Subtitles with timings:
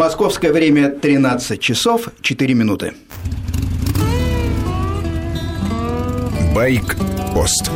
[0.00, 2.94] Московское время 13 часов 4 минуты.
[6.54, 7.68] Байк-пост.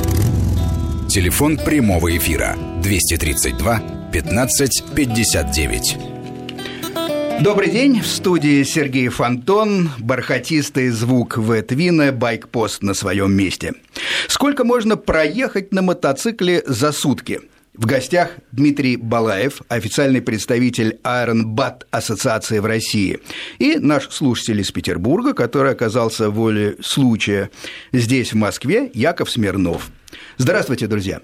[1.08, 3.82] Телефон прямого эфира 232
[4.12, 5.96] 15 59.
[7.40, 13.72] Добрый день, в студии Сергей Фонтон, бархатистый звук Ветвина, байкпост на своем месте.
[14.28, 17.40] Сколько можно проехать на мотоцикле за сутки–
[17.74, 23.20] в гостях Дмитрий Балаев, официальный представитель Iron Bat Ассоциации в России,
[23.58, 27.50] и наш слушатель из Петербурга, который оказался воле случая
[27.92, 29.90] здесь, в Москве, Яков Смирнов.
[30.36, 31.20] Здравствуйте, друзья.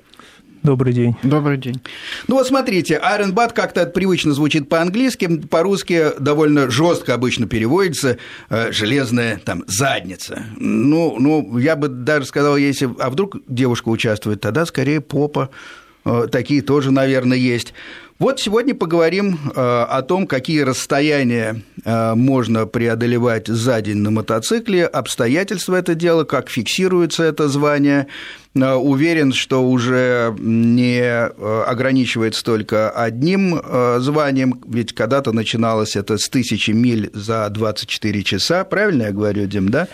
[0.62, 1.15] Добрый день.
[1.23, 1.80] Добрый день.
[2.27, 8.19] Ну вот смотрите, Iron Bat как-то привычно звучит по-английски, по-русски довольно жестко обычно переводится
[8.51, 10.47] э, железная там задница.
[10.56, 15.51] Ну, ну, я бы даже сказал, если, а вдруг девушка участвует, тогда скорее попа
[16.30, 17.75] такие тоже, наверное, есть.
[18.19, 24.86] Вот сегодня поговорим э, о том, какие расстояния э, можно преодолевать за день на мотоцикле,
[24.86, 28.09] обстоятельства это дела, как фиксируется это звание.
[28.55, 33.61] Уверен, что уже не ограничивается только одним
[33.98, 39.69] званием, ведь когда-то начиналось это с тысячи миль за 24 часа, правильно я говорю, Дим,
[39.69, 39.86] да?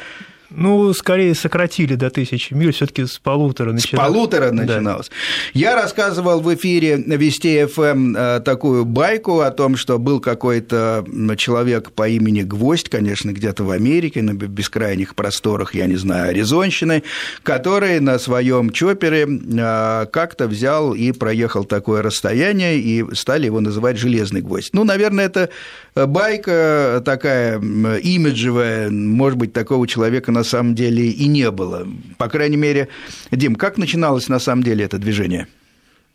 [0.57, 4.11] Ну, скорее сократили до тысячи миль, все таки с полутора начиналось.
[4.11, 5.09] С полутора начиналось.
[5.09, 5.15] Да.
[5.53, 11.05] Я рассказывал в эфире Вести ФМ эм, э, такую байку о том, что был какой-то
[11.37, 17.03] человек по имени Гвоздь, конечно, где-то в Америке, на бескрайних просторах, я не знаю, Аризонщины,
[17.43, 23.99] который на своем чопере э, как-то взял и проехал такое расстояние, и стали его называть
[23.99, 24.71] «железный гвоздь».
[24.73, 25.49] Ну, наверное, это
[25.95, 31.87] байка такая имиджевая, может быть, такого человека на самом деле и не было.
[32.19, 32.89] По крайней мере,
[33.31, 35.48] Дим, как начиналось на самом деле это движение?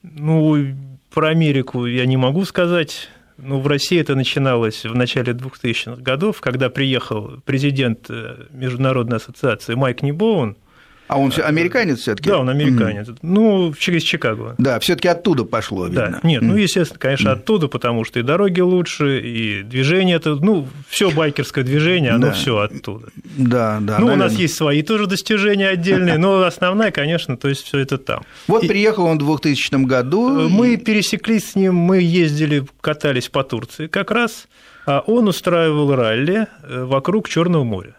[0.03, 0.75] Ну,
[1.13, 3.09] про Америку я не могу сказать.
[3.37, 9.75] Ну, в России это начиналось в начале 2000-х годов, когда приехал президент э, Международной ассоциации
[9.75, 10.55] Майк Небоун–
[11.09, 12.29] а он американец все-таки?
[12.29, 13.07] Да, он американец.
[13.07, 13.17] Mm.
[13.23, 14.53] Ну, через Чикаго.
[14.59, 16.19] Да, все-таки оттуда пошло, видно.
[16.21, 16.45] Да, нет, mm.
[16.45, 17.31] ну, естественно, конечно, mm.
[17.31, 22.33] оттуда, потому что и дороги лучше, и движение это, ну, все байкерское движение, оно да.
[22.33, 23.07] все оттуда.
[23.37, 23.97] Да, да.
[23.97, 24.13] Ну, наверное.
[24.13, 28.21] у нас есть свои тоже достижения отдельные, но основная, конечно, то есть все это там.
[28.45, 28.67] Вот и...
[28.67, 30.41] приехал он в 2000 году.
[30.41, 34.47] Э, мы пересеклись с ним, мы ездили, катались по Турции как раз,
[34.85, 37.95] а он устраивал ралли э, вокруг Черного моря.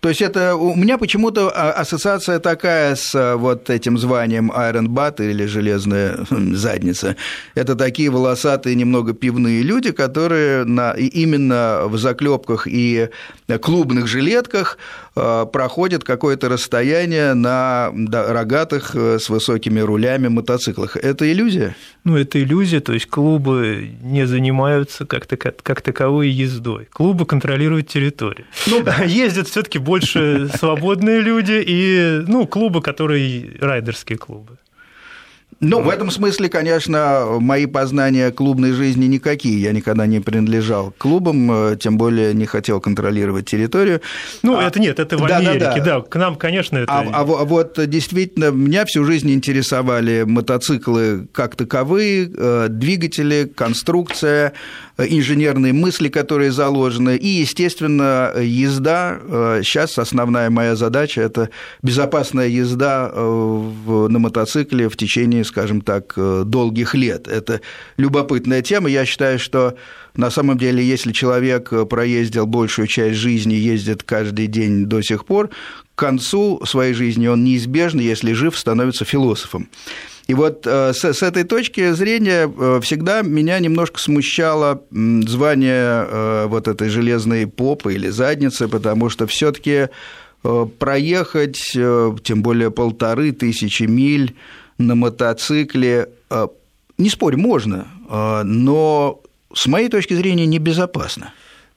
[0.00, 4.86] То есть это у меня почему-то а, ассоциация такая с а, вот этим званием Iron
[4.86, 7.16] Bat или железная хм, задница.
[7.54, 13.10] Это такие волосатые, немного пивные люди, которые на, именно в заклепках и
[13.60, 14.78] клубных жилетках
[15.52, 20.96] проходят какое-то расстояние на рогатых э, с высокими рулями мотоциклах.
[20.96, 21.74] Это иллюзия?
[22.04, 26.86] Ну, это иллюзия, то есть клубы не занимаются как, -то, как таковой ездой.
[26.92, 28.46] Клубы контролируют территорию.
[28.66, 28.84] Ну.
[29.06, 34.58] Ездят все таки больше свободные люди и ну, клубы, которые райдерские клубы.
[35.60, 39.60] Ну, в этом смысле, конечно, мои познания клубной жизни никакие.
[39.60, 44.00] Я никогда не принадлежал к клубам, э, тем более не хотел контролировать территорию.
[44.42, 45.84] Ну, а, это нет, это в да, Америке, да, да.
[45.84, 46.90] да, к нам, конечно, это...
[46.90, 54.54] А, а, а вот действительно, меня всю жизнь интересовали мотоциклы как таковые, э, двигатели, конструкция,
[55.08, 59.18] инженерные мысли, которые заложены, и, естественно, езда.
[59.62, 61.50] Сейчас основная моя задача– это
[61.82, 67.28] безопасная езда э, на мотоцикле в течение, скажем так, э, долгих лет.
[67.28, 67.60] Это
[67.96, 68.88] любопытная тема.
[68.88, 69.76] Я считаю, что
[70.14, 75.50] на самом деле, если человек проездил большую часть жизни, ездит каждый день до сих пор,
[75.94, 79.68] к концу своей жизни он неизбежно, если жив, становится философом.
[80.30, 86.46] И вот э, с, с этой точки зрения э, всегда меня немножко смущало звание э,
[86.46, 89.88] вот этой железной попы или задницы, потому что все таки
[90.78, 94.36] проехать, тем более полторы тысячи миль
[94.78, 96.08] на мотоцикле,
[96.96, 99.20] не спорь, можно, но
[99.52, 101.34] с моей точки зрения небезопасно.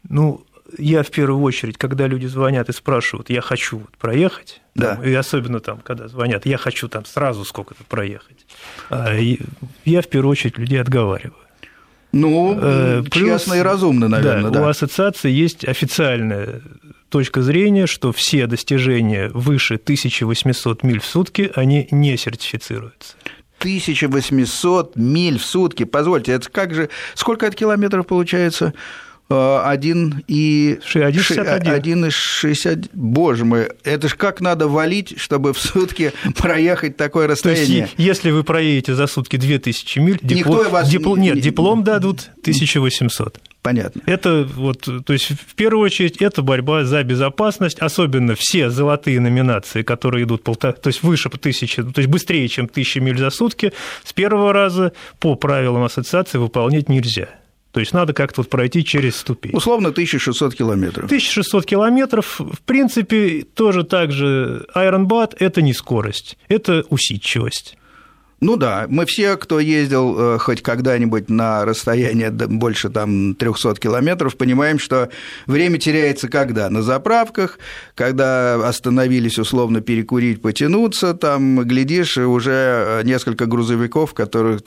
[0.08, 0.46] Ну,
[0.78, 4.96] я в первую очередь, когда люди звонят и спрашивают, я хочу вот проехать, да.
[4.96, 8.46] Там, и особенно там, когда звонят, я хочу там сразу сколько-то проехать,
[8.90, 9.14] а,
[9.86, 11.36] я в первую очередь людей отговариваю.
[12.12, 14.66] Ну, э, Плюс, честно и разумно, наверное, да, да.
[14.66, 16.62] У ассоциации есть официальная
[17.10, 23.16] точка зрения, что все достижения выше 1800 миль в сутки, они не сертифицируются.
[23.60, 25.86] 1800 миль в сутки.
[25.86, 26.90] Позвольте, это как же...
[27.16, 28.74] Сколько это километров получается?
[29.34, 32.90] 1 и 1,60.
[32.94, 37.68] Боже мой, это ж как надо валить, чтобы в сутки проехать такое расстояние?
[37.68, 40.90] То есть, если вы проедете за сутки 2000 миль, диплом, вас...
[40.90, 43.40] диплом, нет, диплом дадут 1800.
[43.64, 44.02] Понятно.
[44.06, 49.84] Это вот, то есть в первую очередь это борьба за безопасность, особенно все золотые номинации,
[49.84, 53.72] которые идут полтора, то есть выше тысячи, то есть быстрее, чем тысячи миль за сутки,
[54.04, 57.30] с первого раза по правилам ассоциации выполнять нельзя.
[57.74, 59.52] То есть надо как-то вот пройти через ступень.
[59.54, 61.06] Условно 1600 километров.
[61.06, 67.78] 1600 километров, в принципе, тоже так же Ironbat– это не скорость, это усидчивость.
[68.44, 74.36] Ну да, мы все, кто ездил э, хоть когда-нибудь на расстояние больше там 300 километров,
[74.36, 75.08] понимаем, что
[75.48, 76.70] время теряется когда?
[76.70, 77.58] На заправках,
[77.96, 84.62] когда остановились условно перекурить, потянуться, там, глядишь, уже несколько грузовиков, которых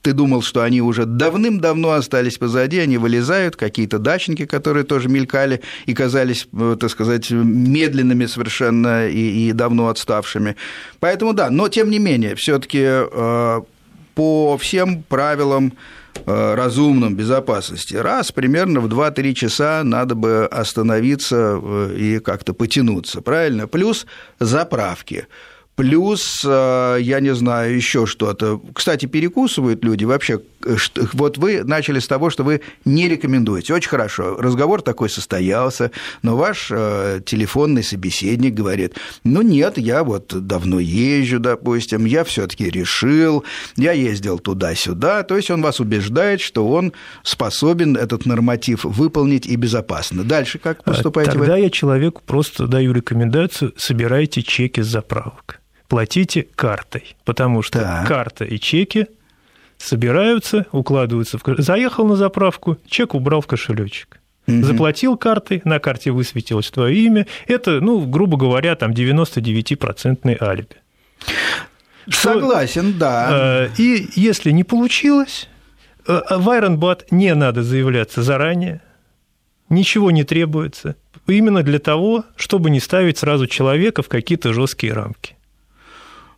[0.00, 5.60] ты думал, что они уже давным-давно остались позади, они вылезают, какие-то дачники, которые тоже мелькали
[5.84, 10.56] и казались, э, так сказать, медленными совершенно и, и давно отставшими.
[10.98, 12.78] Поэтому да, но тем не менее, все таки
[13.17, 13.17] Э,
[14.18, 15.72] по всем правилам
[16.26, 17.94] э, разумным безопасности.
[17.94, 23.68] Раз примерно в 2-3 часа надо бы остановиться э, и как-то потянуться, правильно?
[23.68, 24.06] Плюс
[24.40, 25.28] заправки.
[25.78, 28.60] Плюс, я не знаю, еще что-то.
[28.74, 30.40] Кстати, перекусывают люди вообще
[31.12, 33.74] вот вы начали с того, что вы не рекомендуете.
[33.74, 34.36] Очень хорошо.
[34.38, 35.90] Разговор такой состоялся,
[36.22, 38.94] но ваш э, телефонный собеседник говорит,
[39.24, 43.44] ну нет, я вот давно езжу, допустим, я все-таки решил,
[43.76, 45.22] я ездил туда-сюда.
[45.22, 46.92] То есть он вас убеждает, что он
[47.22, 50.24] способен этот норматив выполнить и безопасно.
[50.24, 51.60] Дальше как поступаете Тогда вы?
[51.60, 58.06] я человеку просто даю рекомендацию, собирайте чеки с заправок платите картой, потому что так.
[58.06, 59.08] карта и чеки
[59.78, 64.20] собираются, укладываются в Заехал на заправку, чек убрал в кошелечек.
[64.46, 64.62] Угу.
[64.62, 67.26] Заплатил картой, на карте высветилось твое имя.
[67.46, 70.76] Это, ну, грубо говоря, там 99% алиби.
[72.10, 73.28] Согласен, Что, да.
[73.30, 75.48] Э, и если не получилось,
[76.06, 78.80] э, в Ironbat не надо заявляться заранее,
[79.68, 80.96] ничего не требуется.
[81.26, 85.36] Именно для того, чтобы не ставить сразу человека в какие-то жесткие рамки.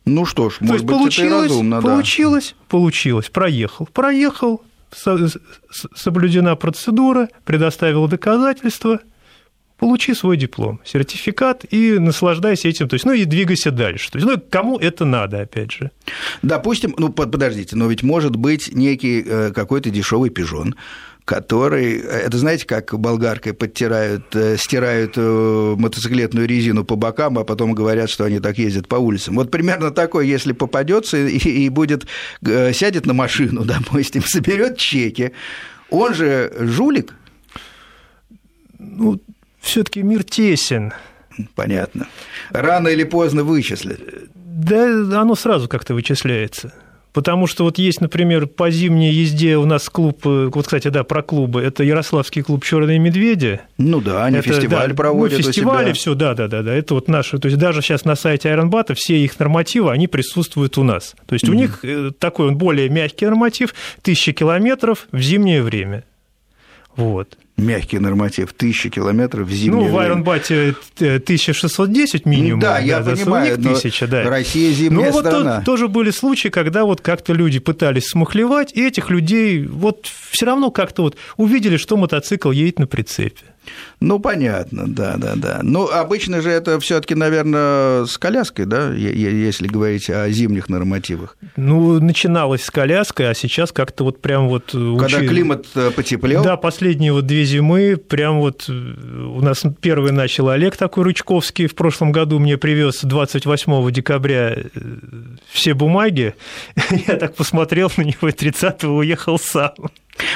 [0.05, 2.65] Ну что ж, может быть, получилось, это и разумно, получилось, да.
[2.69, 4.63] получилось, проехал, проехал,
[5.95, 8.99] соблюдена процедура, предоставил доказательства,
[9.77, 14.11] получи свой диплом, сертификат и наслаждайся этим, то есть, ну и двигайся дальше.
[14.11, 15.91] То есть, ну, кому это надо, опять же?
[16.43, 20.75] Допустим, ну, подождите, но ведь может быть некий э, какой-то дешевый пижон,
[21.25, 27.73] который, это знаете, как болгаркой подтирают, э, стирают э, мотоциклетную резину по бокам, а потом
[27.73, 29.35] говорят, что они так ездят по улицам.
[29.35, 32.07] Вот примерно такой, если попадется и, и будет,
[32.45, 35.31] э, сядет на машину, допустим, соберет чеки,
[35.89, 37.13] он же жулик.
[38.79, 39.21] Ну,
[39.59, 40.93] все-таки мир тесен.
[41.55, 42.07] Понятно.
[42.49, 43.99] Рано или поздно вычислят.
[44.35, 46.73] Да, оно сразу как-то вычисляется.
[47.13, 51.03] Потому что вот есть, например, по зимней езде у нас клуб, э, вот, кстати, да,
[51.03, 53.59] про клубы, это Ярославский клуб Черные медведи.
[53.77, 55.39] Ну да, они это, фестиваль да, проводят.
[55.39, 56.73] Ну, фестивали, все, да, да, да, да.
[56.73, 57.37] Это вот наши.
[57.37, 61.15] То есть даже сейчас на сайте Айронбата все их нормативы, они присутствуют у нас.
[61.25, 61.51] То есть mm-hmm.
[61.51, 66.05] у них э, такой он более мягкий норматив, тысяча километров в зимнее время.
[66.95, 72.59] Вот мягкий норматив, тысяча километров в зимнее Ну, в Айронбате 1610 минимум.
[72.59, 74.23] Да, я да, понимаю, но 1000, да.
[74.23, 75.55] Россия зимняя но страна.
[75.57, 80.45] Вот тоже были случаи, когда вот как-то люди пытались смухлевать, и этих людей вот все
[80.45, 83.50] равно как-то вот увидели, что мотоцикл едет на прицепе.
[83.99, 85.59] Ну, понятно, да, да, да.
[85.61, 91.37] Ну, обычно же это все таки наверное, с коляской, да, если говорить о зимних нормативах?
[91.55, 94.71] Ну, начиналось с коляской, а сейчас как-то вот прям вот...
[94.71, 95.27] Когда учили...
[95.27, 96.43] климат э, потеплел?
[96.43, 101.67] Да, последние вот две зимы, прям вот э, у нас первый начал Олег такой Ручковский,
[101.67, 104.63] в прошлом году мне привез 28 декабря э,
[105.51, 106.33] все бумаги,
[107.07, 109.73] я так посмотрел на него и 30-го уехал сам.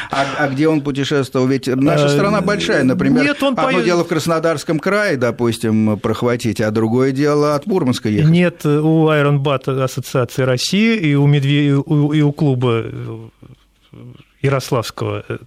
[0.10, 1.48] А, а где он путешествовал?
[1.48, 3.24] Ведь наша страна большая, например.
[3.24, 3.84] Нет, он одно по...
[3.84, 8.32] дело в Краснодарском крае, допустим, прохватить, а другое дело от Мурманска ехать.
[8.32, 11.68] Нет, у Айронбат Ассоциации России и у, Медве...
[11.68, 12.86] и у клуба
[14.42, 15.38] Ярославского э,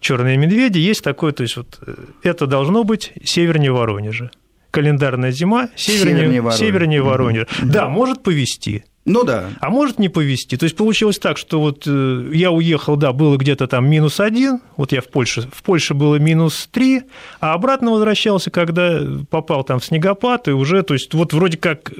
[0.00, 4.30] Черные медведи есть такое, то есть вот э, это должно быть севернее Воронежа.
[4.70, 6.58] Календарная зима севернее, севернее Воронежа.
[6.58, 7.44] Севернее Воронежа.
[7.44, 7.66] Mm-hmm.
[7.66, 8.84] Да, может повести.
[9.06, 9.50] Ну да.
[9.60, 10.56] А может не повезти.
[10.56, 14.60] То есть получилось так, что вот э, я уехал, да, было где-то там минус один,
[14.76, 17.02] вот я в Польше, в Польше было минус три,
[17.40, 21.92] а обратно возвращался, когда попал там в снегопад, и уже, то есть вот вроде как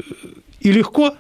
[0.61, 1.15] и легко,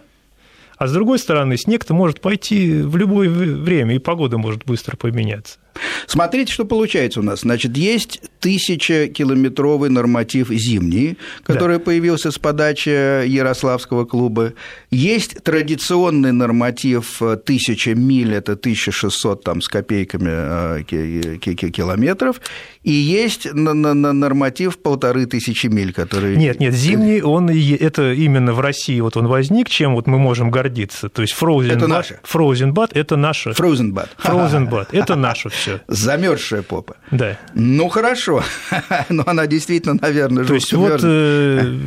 [0.76, 5.58] а с другой стороны, снег-то может пойти в любое время, и погода может быстро поменяться.
[6.06, 7.40] Смотрите, что получается у нас.
[7.40, 11.84] Значит, есть тысячекилометровый норматив зимний, который да.
[11.84, 14.54] появился с подачи Ярославского клуба.
[14.90, 22.40] Есть традиционный норматив тысяча миль, это 1600 там, с копейками э, километров.
[22.82, 26.36] И есть норматив полторы тысячи миль, который...
[26.36, 30.50] Нет, нет, зимний, он, это именно в России вот он возник, чем вот мы можем
[30.50, 31.08] гордиться.
[31.08, 32.20] То есть Frozen это наше.
[32.24, 33.50] Frozen Bad– это наше.
[33.50, 34.08] Frozen Bad.
[34.22, 35.69] Frozen Bad– это наше все.
[35.88, 36.96] Замерзшая попа.
[37.10, 37.38] Да.
[37.54, 38.42] Ну, хорошо.
[39.08, 41.78] Но она действительно, наверное, То есть вот э,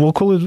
[0.00, 0.40] около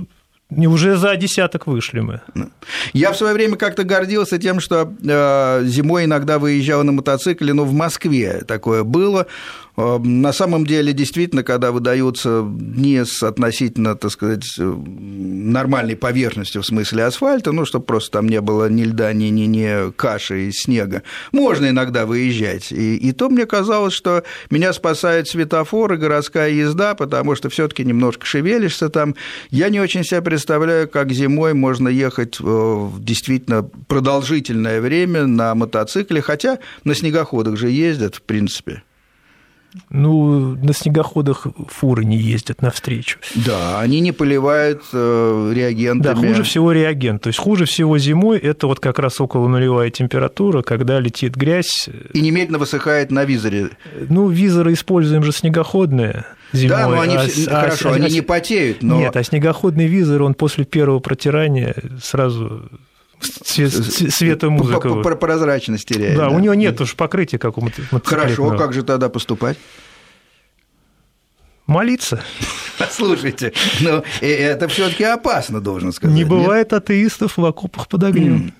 [0.52, 2.22] уже за десяток вышли мы.
[2.34, 2.50] Ну.
[2.94, 7.66] Я в свое время как-то гордился тем, что э, зимой иногда выезжал на мотоцикле, но
[7.66, 9.28] в Москве такое было.
[9.80, 16.66] Эм, на самом деле, действительно, когда выдаются дни с относительно, так сказать, нормальной поверхностью в
[16.66, 20.52] смысле асфальта, ну, чтобы просто там не было ни льда, ни, ни, ни каши и
[20.52, 22.72] снега, можно иногда выезжать.
[22.72, 27.68] И, и то мне казалось, что меня спасает светофор и городская езда, потому что все
[27.68, 29.16] таки немножко шевелишься там.
[29.50, 36.60] Я не очень представляю, как зимой можно ехать в действительно продолжительное время на мотоцикле, хотя
[36.84, 38.84] на снегоходах же ездят, в принципе.
[39.90, 43.20] Ну, на снегоходах фуры не ездят навстречу.
[43.36, 46.22] Да, они не поливают э, реагентами.
[46.22, 47.22] Да, хуже всего реагент.
[47.22, 51.88] То есть хуже всего зимой это вот как раз около нулевая температура, когда летит грязь.
[52.14, 53.70] И немедленно высыхает на визоре.
[54.10, 56.70] Ну, визоры используем же снегоходные зимой.
[56.70, 57.50] Да, но они а, все...
[57.50, 58.98] а, хорошо, а, они а, не потеют, но...
[59.00, 62.70] Нет, а снегоходный визор, он после первого протирания сразу
[63.22, 64.90] Свет, света музыка.
[64.90, 66.18] По, прозрачность теряет.
[66.18, 67.70] Да, да, у него нет уж покрытия, как у
[68.04, 69.58] Хорошо, как же тогда поступать?
[71.68, 72.24] Молиться.
[72.92, 76.16] Слушайте, но э, это все-таки опасно, должен сказать.
[76.16, 76.82] Не бывает нет?
[76.82, 78.54] атеистов в окопах под огнем.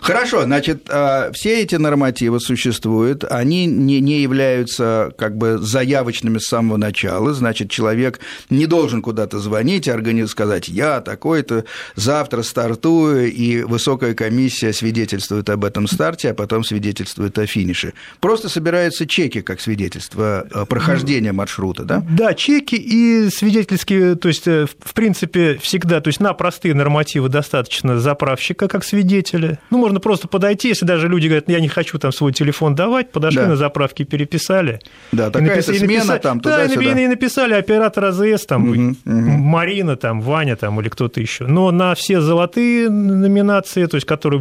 [0.00, 6.46] Хорошо, значит, а, все эти нормативы существуют, они не, не являются как бы заявочными с
[6.46, 8.20] самого начала, значит, человек
[8.50, 15.64] не должен куда-то звонить, организовать, сказать, я такой-то, завтра стартую, и высокая комиссия свидетельствует об
[15.64, 17.92] этом старте, а потом свидетельствует о финише.
[18.20, 22.04] Просто собираются чеки как свидетельство прохождения маршрута, да?
[22.10, 27.28] Да, чеки и свидетельские, то есть, э, в принципе, всегда, то есть на простые нормативы
[27.28, 31.98] достаточно заправщика как свидетеля, ну, можно просто подойти, если даже люди говорят, я не хочу
[31.98, 33.48] там свой телефон давать, подошли да.
[33.48, 34.80] на заправке, переписали.
[35.12, 36.94] Да, такая написали, смена написали, там туда-сюда.
[36.94, 38.96] Да, и написали оператор АЗС, там, угу, угу.
[39.04, 41.46] Марина, там, Ваня там, или кто-то еще.
[41.46, 44.40] Но на все золотые номинации, то есть которые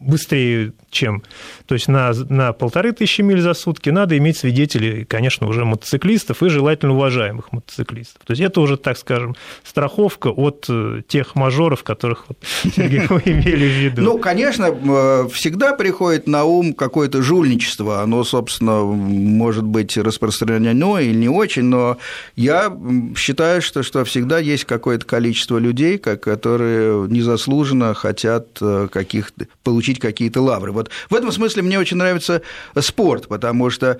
[0.00, 1.22] быстрее, чем
[1.68, 6.42] то есть на, на полторы тысячи миль за сутки надо иметь свидетелей, конечно, уже мотоциклистов
[6.42, 8.22] и желательно уважаемых мотоциклистов.
[8.24, 12.38] То есть это уже, так скажем, страховка от э, тех мажоров, которых, вот,
[12.74, 14.02] Сергей, вы имели в виду.
[14.02, 18.00] Ну, конечно, э, всегда приходит на ум какое-то жульничество.
[18.00, 21.98] Оно, собственно, может быть распространено или не очень, но
[22.34, 22.74] я
[23.14, 29.32] считаю, что, что всегда есть какое-то количество людей, которые незаслуженно хотят э, каких
[29.88, 30.72] получить какие-то лавры.
[30.72, 32.42] Вот в этом смысле мне очень нравится
[32.78, 33.98] спорт, потому что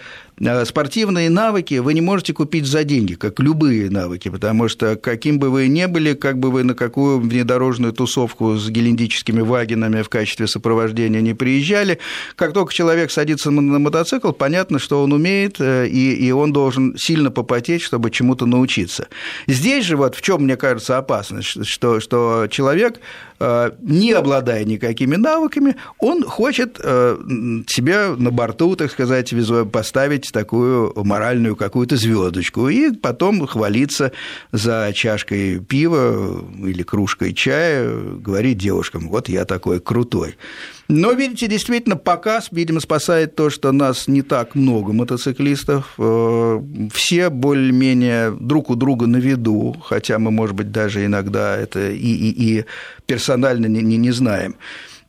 [0.64, 5.50] спортивные навыки вы не можете купить за деньги, как любые навыки, потому что каким бы
[5.50, 10.46] вы ни были, как бы вы на какую внедорожную тусовку с гелендическими вагинами в качестве
[10.46, 11.98] сопровождения не приезжали,
[12.36, 16.96] как только человек садится на мотоцикл, понятно, что он умеет, э, и, и он должен
[16.96, 19.08] сильно попотеть, чтобы чему-то научиться.
[19.46, 23.00] Здесь же вот в чем мне кажется опасность, что, что человек,
[23.40, 29.32] э, не обладая никакими навыками, он хочет себе на борту, так сказать,
[29.72, 34.12] поставить такую моральную какую-то звездочку и потом хвалиться
[34.52, 40.36] за чашкой пива или кружкой чая, говорить девушкам, вот я такой крутой.
[40.88, 45.92] Но, видите, действительно, показ, видимо, спасает то, что нас не так много мотоциклистов.
[45.98, 46.60] Э,
[46.94, 51.96] все более-менее друг у друга на виду, хотя мы, может быть, даже иногда это и,
[51.98, 52.64] и, и
[53.04, 54.56] персонально не, не, не знаем.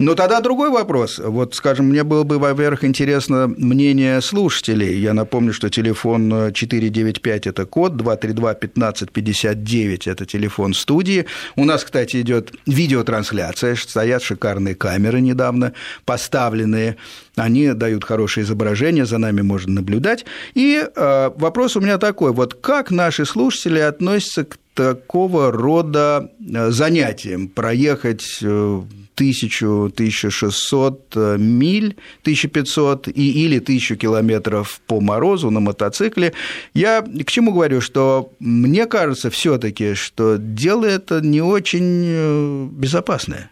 [0.01, 1.19] Но тогда другой вопрос.
[1.19, 4.97] Вот, скажем, мне было бы, во-первых, интересно мнение слушателей.
[4.97, 11.25] Я напомню, что телефон 495– это код, 232-1559– это телефон студии.
[11.57, 15.73] У нас, кстати, идет видеотрансляция, стоят шикарные камеры недавно
[16.05, 16.95] поставленные.
[17.35, 20.23] Они дают хорошее изображение, за нами можно наблюдать.
[20.53, 22.31] И э, вопрос у меня такой.
[22.31, 27.49] Вот как наши слушатели относятся к такого рода э, занятиям?
[27.49, 28.81] Проехать э,
[29.19, 36.33] 1000-1600 э, миль, 1500 и, или 1000 километров по морозу на мотоцикле.
[36.73, 42.67] Я к чему говорю, что мне кажется все таки что дело это не очень э,
[42.71, 43.51] безопасное.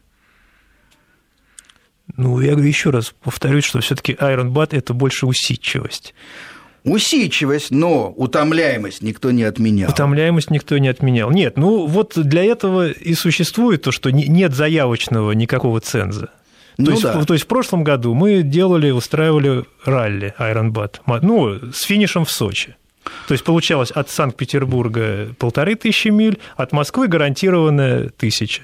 [2.16, 6.16] Ну, я говорю еще раз, повторюсь, что все-таки Iron Bat это больше усидчивость.
[6.84, 9.90] Усидчивость, но утомляемость никто не отменял.
[9.90, 11.32] Утомляемость никто не отменял.
[11.32, 16.30] Нет, ну вот для этого и существует то, что нет заявочного никакого ценза.
[16.78, 17.26] То, ну, есть, да.
[17.26, 22.76] то есть в прошлом году мы делали, устраивали ралли Ironbat, ну, с финишем в Сочи.
[23.28, 28.64] То есть получалось от Санкт-Петербурга полторы тысячи миль, от Москвы гарантированно тысяча.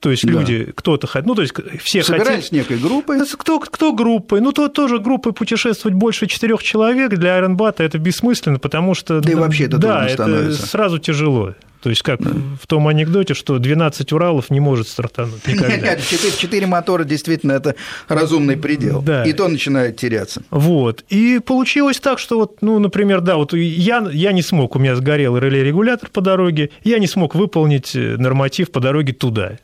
[0.00, 0.32] То есть да.
[0.32, 1.52] люди, кто-то, ну, то есть
[1.82, 2.60] все Собирались хотели...
[2.60, 3.18] некой группой.
[3.38, 4.40] Кто, кто группой?
[4.40, 9.20] Ну, то тоже группой путешествовать больше четырех человек для Айронбата это бессмысленно, потому что...
[9.20, 10.66] Да и вообще это да, это становится.
[10.66, 11.54] сразу тяжело.
[11.82, 12.30] То есть, как да.
[12.60, 15.68] в том анекдоте, что 12 Уралов не может стартануть никогда.
[15.76, 17.74] Нет, нет 4, 4 мотора действительно это
[18.08, 19.00] разумный предел.
[19.02, 19.24] Да.
[19.24, 20.42] И то начинает теряться.
[20.50, 21.04] Вот.
[21.08, 24.94] И получилось так, что вот, ну, например, да, вот я, я не смог, у меня
[24.96, 29.58] сгорел реле-регулятор по дороге, я не смог выполнить норматив по дороге туда.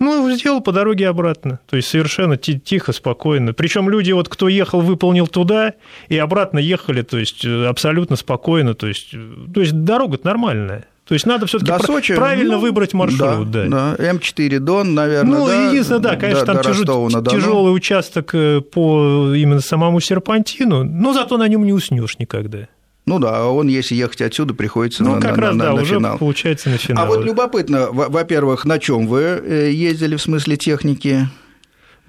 [0.00, 1.60] Ну, сделал по дороге обратно.
[1.68, 3.52] То есть совершенно тихо, спокойно.
[3.52, 5.74] Причем люди, вот кто ехал, выполнил туда,
[6.08, 8.74] и обратно ехали, то есть э, абсолютно спокойно.
[8.74, 10.86] То есть, э, то есть дорога нормальная.
[11.06, 13.50] То есть надо все-таки Сочи, правильно ну, выбрать маршрут.
[13.50, 13.96] Да, да.
[13.96, 14.12] да.
[14.12, 15.38] М4 Дон, наверное.
[15.38, 20.00] Ну, да, единственное, да, конечно, до, там до тяжел, тяжелый участок э, по именно самому
[20.00, 22.68] серпантину, но зато на нем не уснешь никогда.
[23.06, 25.82] Ну да, он, если ехать отсюда, приходится ну, на, как на, раз, на, да, на
[25.82, 26.18] уже финал.
[26.18, 27.04] получается на финал.
[27.04, 31.28] А вот любопытно, во-первых, на чем вы э, ездили в смысле техники?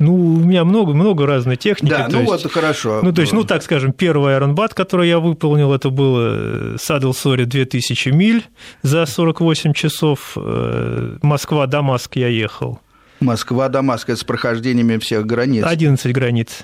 [0.02, 1.92] Ну, у меня много, много разной техники.
[1.92, 3.02] Да, ну есть, вот хорошо.
[3.04, 7.46] Ну, то есть, ну, так скажем, первый Ironbat, который я выполнил, это было Saddle Sorry
[7.46, 8.44] 2000 миль
[8.82, 10.34] за 48 часов.
[10.36, 12.80] Э, Москва-Дамаск я ехал.
[13.20, 15.64] Москва-Дамаск, это с прохождениями всех границ.
[15.66, 16.64] 11 границ.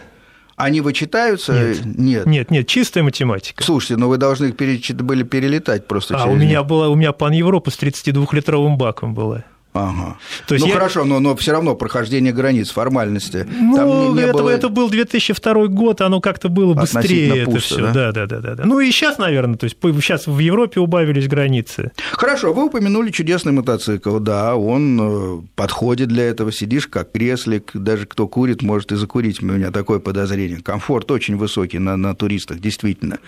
[0.57, 1.53] Они вычитаются?
[1.53, 1.85] Нет.
[1.85, 3.63] Нет, нет, нет чистая математика.
[3.63, 4.55] Слушайте, но вы должны их
[4.95, 9.43] были перелетать просто а, через у меня, была, у меня пан-Европа с 32-литровым баком была.
[9.77, 10.17] Ага.
[10.47, 10.77] То есть ну я...
[10.77, 13.47] хорошо, но, но все равно прохождение границ, формальности.
[13.49, 14.49] Ну, Там не, не это, было...
[14.49, 17.45] это был 2002 год, оно как-то было быстрее.
[17.45, 17.93] Пусто, это все.
[17.93, 18.11] Да?
[18.11, 18.63] Да, да, да, да.
[18.65, 21.91] Ну и сейчас, наверное, то есть сейчас в Европе убавились границы.
[22.11, 24.19] Хорошо, вы упомянули чудесный мотоцикл.
[24.19, 26.51] Да, он э, подходит для этого.
[26.51, 29.41] Сидишь как креслик, даже кто курит, может и закурить.
[29.41, 30.61] У меня такое подозрение.
[30.61, 33.19] Комфорт очень высокий на, на туристах, действительно.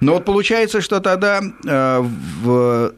[0.00, 2.00] Но вот получается, что тогда э,
[2.42, 2.94] в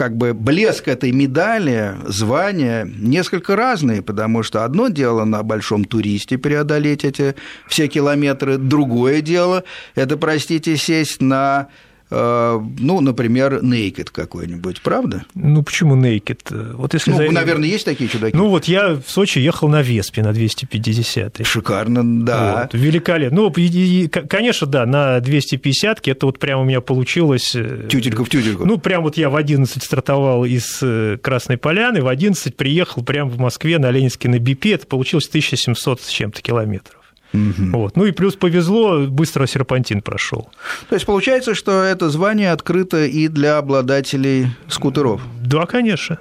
[0.00, 6.38] как бы блеск этой медали, звания несколько разные, потому что одно дело на большом туристе
[6.38, 7.34] преодолеть эти
[7.68, 9.62] все километры, другое дело–
[9.94, 11.68] это, простите, сесть на
[12.10, 15.24] ну, например, Naked какой-нибудь, правда?
[15.34, 16.74] Ну, почему Naked?
[16.74, 17.30] Вот если ну, за...
[17.30, 18.36] наверное, есть такие чудаки?
[18.36, 22.62] Ну, вот я в Сочи ехал на Веспе на 250 Шикарно, да.
[22.62, 23.42] Вот, великолепно.
[23.42, 27.54] Ну, и, и, конечно, да, на 250 это вот прямо у меня получилось...
[27.54, 28.64] Э, тютелька в тютельку.
[28.64, 33.30] Ну, прям вот я в 11 стартовал из э, Красной Поляны, в 11 приехал прямо
[33.30, 36.99] в Москве на Ленинский на БИПе, это получилось 1700 с чем-то километров.
[37.32, 37.70] Угу.
[37.72, 37.96] Вот.
[37.96, 40.50] Ну и плюс повезло, быстро серпантин прошел.
[40.88, 45.22] То есть получается, что это звание открыто и для обладателей скутеров?
[45.40, 46.18] Да, конечно.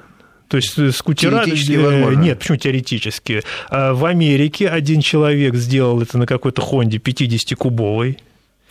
[0.49, 1.43] То есть э, скутера...
[1.45, 2.19] Теоретически возможно.
[2.19, 3.43] Нет, почему теоретически?
[3.69, 8.17] А в Америке один человек сделал это на какой-то Хонде 50-кубовой.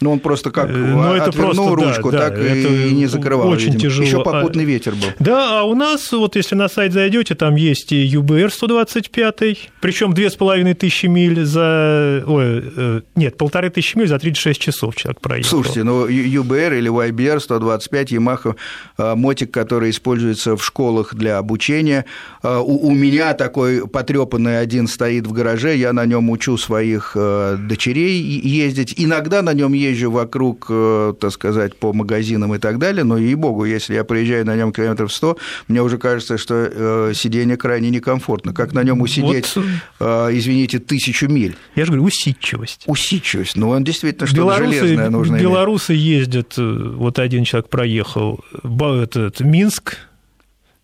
[0.00, 3.48] Ну, он просто как ну, это просто, ручку, да, так да, и не закрывал.
[3.48, 3.80] Очень видимо.
[3.80, 4.06] тяжело.
[4.06, 5.08] Еще попутный ветер был.
[5.18, 10.14] Да, а у нас, вот если на сайт зайдете, там есть и UBR 125, причем
[10.38, 12.22] половиной тысячи миль за...
[12.26, 15.50] Ой, э, нет, полторы тысячи миль за 36 часов человек проехал.
[15.50, 18.56] Слушайте, ну UBR или YBR 125, Yamaha,
[18.98, 22.04] э, мотик, который используется в школах для обучения.
[22.42, 27.16] Э, у, у меня такой потрепанный один стоит в гараже, я на нем учу своих
[27.16, 28.94] дочерей ездить.
[28.96, 33.18] Иногда на нем ездить езжу вокруг, э, так сказать, по магазинам и так далее, но,
[33.18, 37.90] ей-богу, если я проезжаю на нем километров 100, мне уже кажется, что э, сидение крайне
[37.90, 38.52] некомфортно.
[38.52, 39.64] Как на нем усидеть, вот...
[40.00, 41.56] Э, извините, тысячу миль?
[41.74, 42.84] Я же говорю, усидчивость.
[42.86, 43.56] Усидчивость.
[43.56, 46.02] Ну, он действительно что-то железное нужно Белорусы иметь.
[46.02, 49.98] ездят, вот один человек проехал, этот, Минск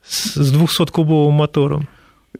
[0.07, 1.88] с 200-кубовым мотором.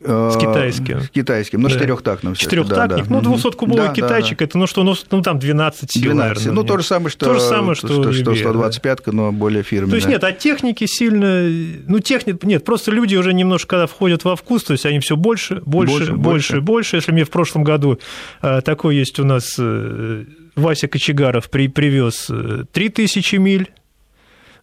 [0.01, 1.01] С китайским.
[1.03, 1.75] С китайским, ну, да.
[1.75, 2.35] четырехтактным.
[2.35, 3.29] Четырехтактник, да, да.
[3.29, 4.45] ну, 200-кубовый да, китайчик, да, да.
[4.47, 6.53] это, ну, что, ну, ну, там 12 сил, 12, наверное.
[6.53, 9.91] Ну, то же самое, что, то же самое, что, что, что 125-ка, но более фирменная.
[9.91, 11.49] То есть, нет, от техники сильно,
[11.87, 15.17] ну, техника, нет, просто люди уже немножко, когда входят во вкус, то есть, они все
[15.17, 16.97] больше, больше, больше, больше, больше.
[16.97, 18.01] Если мне в прошлом году
[18.43, 20.25] э, такой есть у нас э,
[20.57, 22.31] Вася Кочегаров при, привез
[22.73, 23.71] 3000 э, миль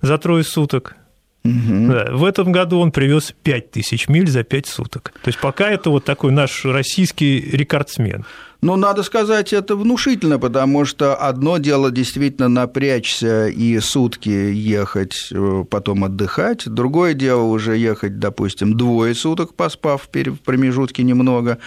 [0.01, 0.97] за трое суток,
[1.43, 1.87] Угу.
[1.87, 5.11] Да, в этом году он привез 5000 миль за 5 суток.
[5.23, 8.25] То есть пока это вот такой наш российский рекордсмен.
[8.61, 15.65] Ну, надо сказать, это внушительно, потому что одно дело действительно напрячься и сутки ехать, э,
[15.67, 21.57] потом отдыхать, другое дело уже ехать, допустим, двое суток, поспав в промежутке немного,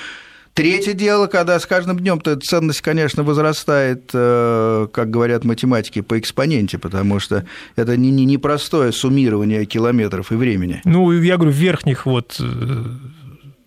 [0.54, 6.16] Третье дело, когда с каждым днем то ценность, конечно, возрастает, э, как говорят математики, по
[6.16, 10.80] экспоненте, потому что это не, не, не простое суммирование километров и времени.
[10.84, 12.84] Ну, я говорю, в верхних вот э,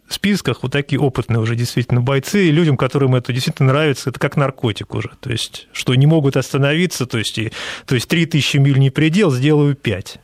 [0.08, 4.38] списках вот такие опытные уже действительно бойцы, и людям, которым это действительно нравится, это как
[4.38, 7.52] наркотик уже, то есть, что не могут остановиться, то есть, и,
[7.86, 10.20] то есть 3000 миль не предел, сделаю 5.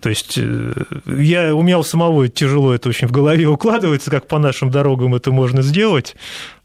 [0.00, 0.72] То есть э,
[1.06, 5.14] я, у меня у самого тяжело это очень в голове укладывается, как по нашим дорогам
[5.14, 6.14] это можно сделать.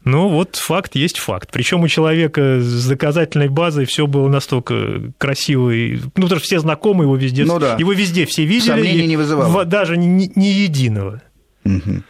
[0.04, 1.50] Ну вот факт есть факт.
[1.52, 5.70] Причем у человека с доказательной базой все было настолько красиво.
[5.70, 7.44] И, ну, потому что все знакомы его везде.
[7.44, 7.76] Ну, да.
[7.76, 8.68] Его везде все видели.
[8.68, 9.64] Сомнений не вызывало.
[9.64, 11.22] Даже ни, ни единого.
[11.64, 12.02] Угу.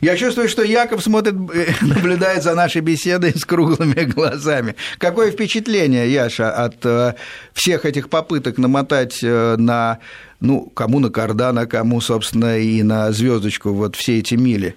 [0.00, 4.76] Я чувствую, что Яков смотрит, э, наблюдает за нашей беседой с круглыми глазами.
[4.98, 7.14] Какое впечатление, Яша, от э,
[7.52, 9.98] всех этих попыток намотать на
[10.40, 14.76] ну, кому на кардана, кому, собственно, и на звездочку вот все эти мили.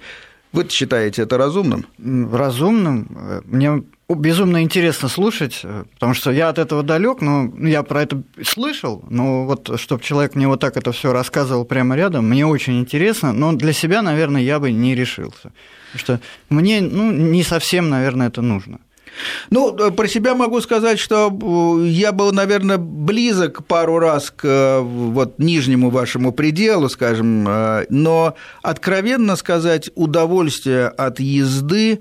[0.51, 1.86] Вы считаете это разумным?
[1.97, 3.43] Разумным.
[3.45, 9.03] Мне безумно интересно слушать, потому что я от этого далек, но я про это слышал,
[9.10, 13.33] но вот чтобы человек мне вот так это все рассказывал прямо рядом, мне очень интересно,
[13.33, 15.51] но для себя, наверное, я бы не решился.
[15.91, 18.79] Потому что мне ну, не совсем, наверное, это нужно.
[19.49, 24.45] Ну, э, про себя могу сказать, что э, я был, наверное, близок пару раз к
[24.45, 27.47] э, вот нижнему вашему пределу, скажем,
[27.89, 31.99] но откровенно сказать, удовольствие от езды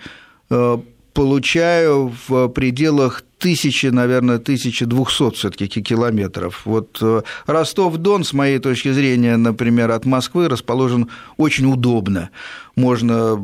[1.16, 6.62] получаю в пределах тысячи, наверное, 1200 все-таки километров.
[6.64, 12.30] Вот э, Ростов-Дон, с моей точки зрения, например, от Москвы расположен очень удобно.
[12.76, 13.38] Можно,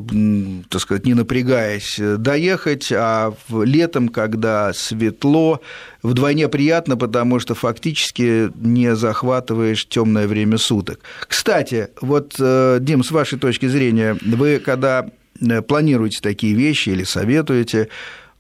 [0.69, 5.61] так сказать, не напрягаясь, доехать, а летом, когда светло,
[6.03, 11.01] вдвойне приятно, потому что фактически не захватываешь темное время суток.
[11.27, 15.22] Кстати, вот, э, Дим, с вашей точки зрения, вы когда э,
[15.67, 17.89] планируете такие вещи или советуете,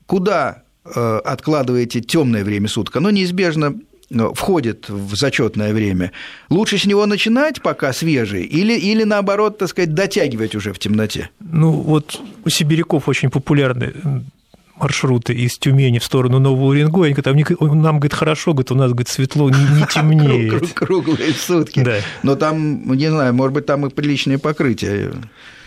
[0.06, 3.76] куда Э, откладываете темное время суток, оно неизбежно
[4.10, 6.10] э, входит в зачетное время,
[6.50, 11.30] лучше с него начинать, пока свежий, или, или наоборот, так сказать, дотягивать уже в темноте?
[11.38, 13.92] Ну, вот у сибиряков очень популярны
[14.82, 19.08] маршруты из Тюмени в сторону Нового Уренгоя, там нам, говорит, хорошо, говорит, у нас, говорит,
[19.08, 20.72] светло, не, не темнеет.
[20.74, 21.82] Круглые сутки.
[21.82, 21.98] Да.
[22.22, 25.12] Но там, не знаю, может быть, там и приличное покрытие.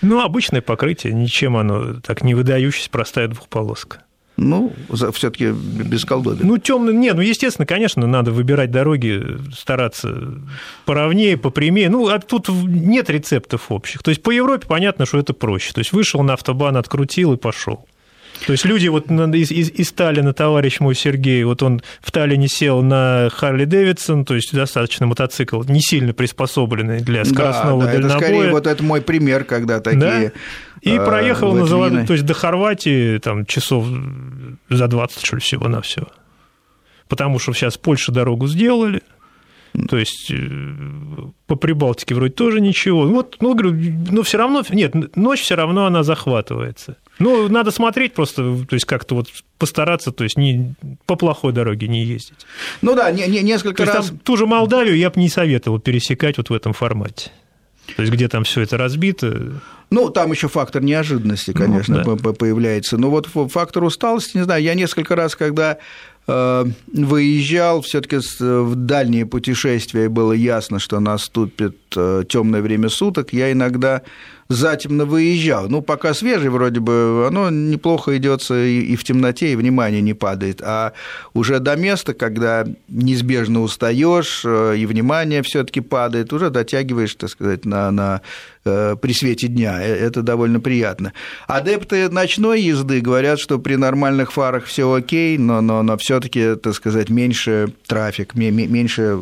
[0.01, 3.99] Ну, обычное покрытие, ничем оно так не выдающееся, простая двухполоска.
[4.37, 4.73] Ну,
[5.13, 6.43] все-таки без колдоби.
[6.43, 9.23] Ну, темный, нет, ну, естественно, конечно, надо выбирать дороги,
[9.57, 10.13] стараться
[10.85, 11.89] поровнее, попрямее.
[11.89, 14.03] Ну, а тут нет рецептов общих.
[14.03, 15.71] То есть по Европе понятно, что это проще.
[15.71, 17.87] То есть вышел на автобан, открутил и пошел.
[18.45, 22.47] То есть люди, вот из, из, из Таллина, товарищ мой Сергей, вот он в Таллине
[22.47, 27.91] сел на Харли Дэвидсон, то есть достаточно мотоцикл, не сильно приспособленный для скоростного да, да,
[27.93, 28.17] дальнобоя.
[28.17, 29.99] Это скорее вот это мой пример, когда такие...
[29.99, 30.31] Да?
[30.81, 33.87] И э, проехал на завод, то есть до Хорватии там часов
[34.69, 36.07] за 20, что ли, всего на все.
[37.07, 39.01] Потому что сейчас Польша дорогу сделали,
[39.89, 40.35] то есть э,
[41.47, 43.05] по Прибалтике вроде тоже ничего.
[43.07, 43.75] Вот, ну, говорю,
[44.11, 46.97] но все равно, нет, ночь все равно она захватывается.
[47.19, 51.87] Ну, надо смотреть просто, то есть как-то вот постараться, то есть не, по плохой дороге
[51.87, 52.45] не ездить.
[52.81, 54.07] Ну да, не, не, несколько то раз...
[54.07, 57.31] Там, ту же Молдавию я бы не советовал пересекать вот в этом формате.
[57.95, 59.61] То есть где там все это разбито.
[59.91, 62.33] Ну, там еще фактор неожиданности, ну, конечно, ну, да.
[62.33, 62.97] появляется.
[62.97, 65.77] Но вот фактор усталости, не знаю, я несколько раз, когда
[66.27, 73.31] выезжал, все-таки в дальние путешествия было ясно, что наступит э, темное время суток.
[73.31, 74.01] Я иногда
[74.47, 75.69] затемно выезжал.
[75.69, 80.61] Ну, пока свежий вроде бы, оно неплохо идется и в темноте, и внимание не падает.
[80.61, 80.93] А
[81.33, 87.29] уже до места, когда неизбежно устаешь, э, и внимание все таки падает, уже дотягиваешь, так
[87.29, 89.81] сказать, на, на э, при свете дня.
[89.81, 91.13] Э, это довольно приятно.
[91.47, 96.73] Адепты ночной езды говорят, что при нормальных фарах все окей, но, но, но все-таки, так
[96.73, 99.15] сказать, меньше трафик, меньше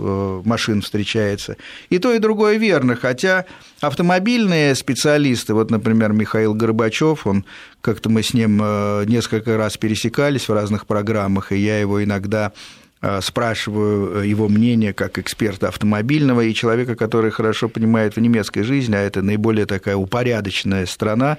[0.45, 1.57] машин встречается.
[1.89, 3.45] И то, и другое верно, хотя
[3.81, 7.45] автомобильные специалисты, вот, например, Михаил Горбачев, он
[7.81, 12.53] как-то мы с ним э, несколько раз пересекались в разных программах, и я его иногда
[12.55, 12.82] э,
[13.21, 18.95] спрашиваю э, его мнение как эксперта автомобильного и человека, который хорошо понимает в немецкой жизни,
[18.95, 21.37] а это наиболее такая упорядоченная страна,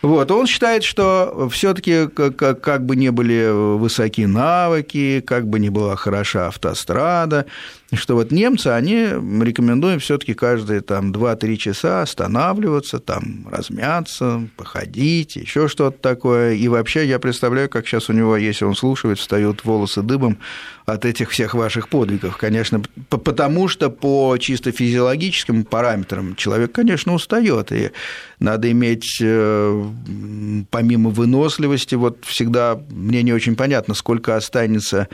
[0.00, 5.70] вот, он считает, что все-таки как, как бы не были высоки навыки, как бы не
[5.70, 7.46] была хороша автострада,
[7.96, 9.04] что вот немцы, они
[9.42, 16.52] рекомендуют все-таки каждые там 2-3 часа останавливаться, там размяться, походить, еще что-то такое.
[16.54, 20.38] И вообще я представляю, как сейчас у него, если он слушает, встают волосы дыбом
[20.84, 27.72] от этих всех ваших подвигов, конечно, потому что по чисто физиологическим параметрам человек, конечно, устает,
[27.72, 27.90] и
[28.38, 29.84] надо иметь э,
[30.70, 35.08] помимо выносливости, вот всегда мне не очень понятно, сколько останется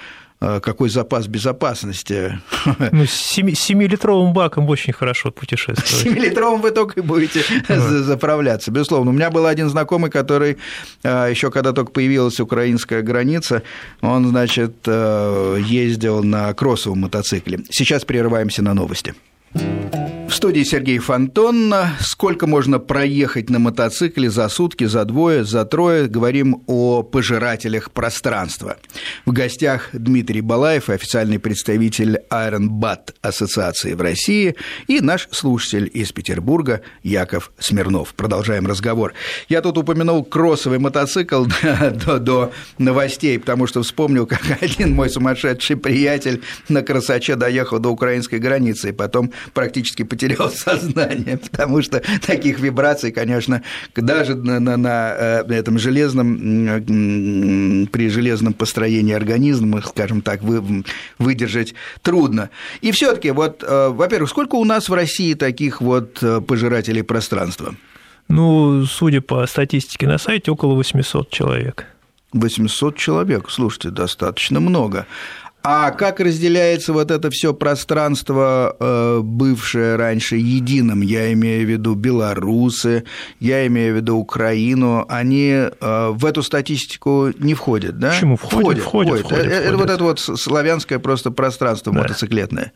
[0.63, 2.41] какой запас безопасности.
[2.93, 6.07] Ну, с 7-литровым баком очень хорошо путешествовать.
[6.07, 9.11] 7-литровым вы только и будете заправляться, безусловно.
[9.11, 10.59] У меня был один знакомый, который
[11.03, 13.63] э, еще когда только появилась украинская граница,
[14.01, 17.61] он, значит, э, ездил на кроссовом мотоцикле.
[17.71, 19.15] Сейчас прерываемся на новости.
[20.35, 21.73] В студии Сергей Фонтон.
[22.01, 26.09] Сколько можно проехать на мотоцикле за сутки, за двое, за трое?
[26.09, 28.79] Говорим о пожирателях пространства.
[29.27, 34.57] В гостях Дмитрий Балаев, официальный представитель Iron Bat Ассоциации в России,
[34.89, 38.13] и наш слушатель из Петербурга Яков Смирнов.
[38.15, 39.15] Продолжаем разговор.
[39.49, 41.45] Я тут упомянул кроссовый мотоцикл
[42.19, 48.41] до, новостей, потому что вспомнил, как один мой сумасшедший приятель на красоче доехал до украинской
[48.41, 50.24] границы и потом практически потерял
[50.55, 53.63] сознание, потому что таких вибраций, конечно,
[53.95, 60.85] даже на, на, на э, этом железном, при железном построении организма, скажем так, вы,
[61.19, 62.51] выдержать трудно.
[62.81, 67.03] И все таки вот, э, во-первых, сколько у нас в России таких вот э, пожирателей
[67.03, 67.75] пространства?
[68.29, 71.87] Ну, судя по статистике на сайте, около 800 человек.
[72.33, 75.07] 800 человек, слушайте, достаточно много.
[75.67, 81.95] А как разделяется вот это все пространство, э, бывшее раньше единым, я имею в виду
[81.95, 83.05] белорусы,
[83.41, 88.11] я имею в виду Украину, они э, в эту статистику не входят, да?
[88.11, 88.37] Почему?
[88.37, 88.83] Входят, входят.
[88.83, 89.81] входят, входят, это, входят.
[89.81, 92.03] вот это вот славянское просто пространство да.
[92.03, 92.73] мотоциклетное.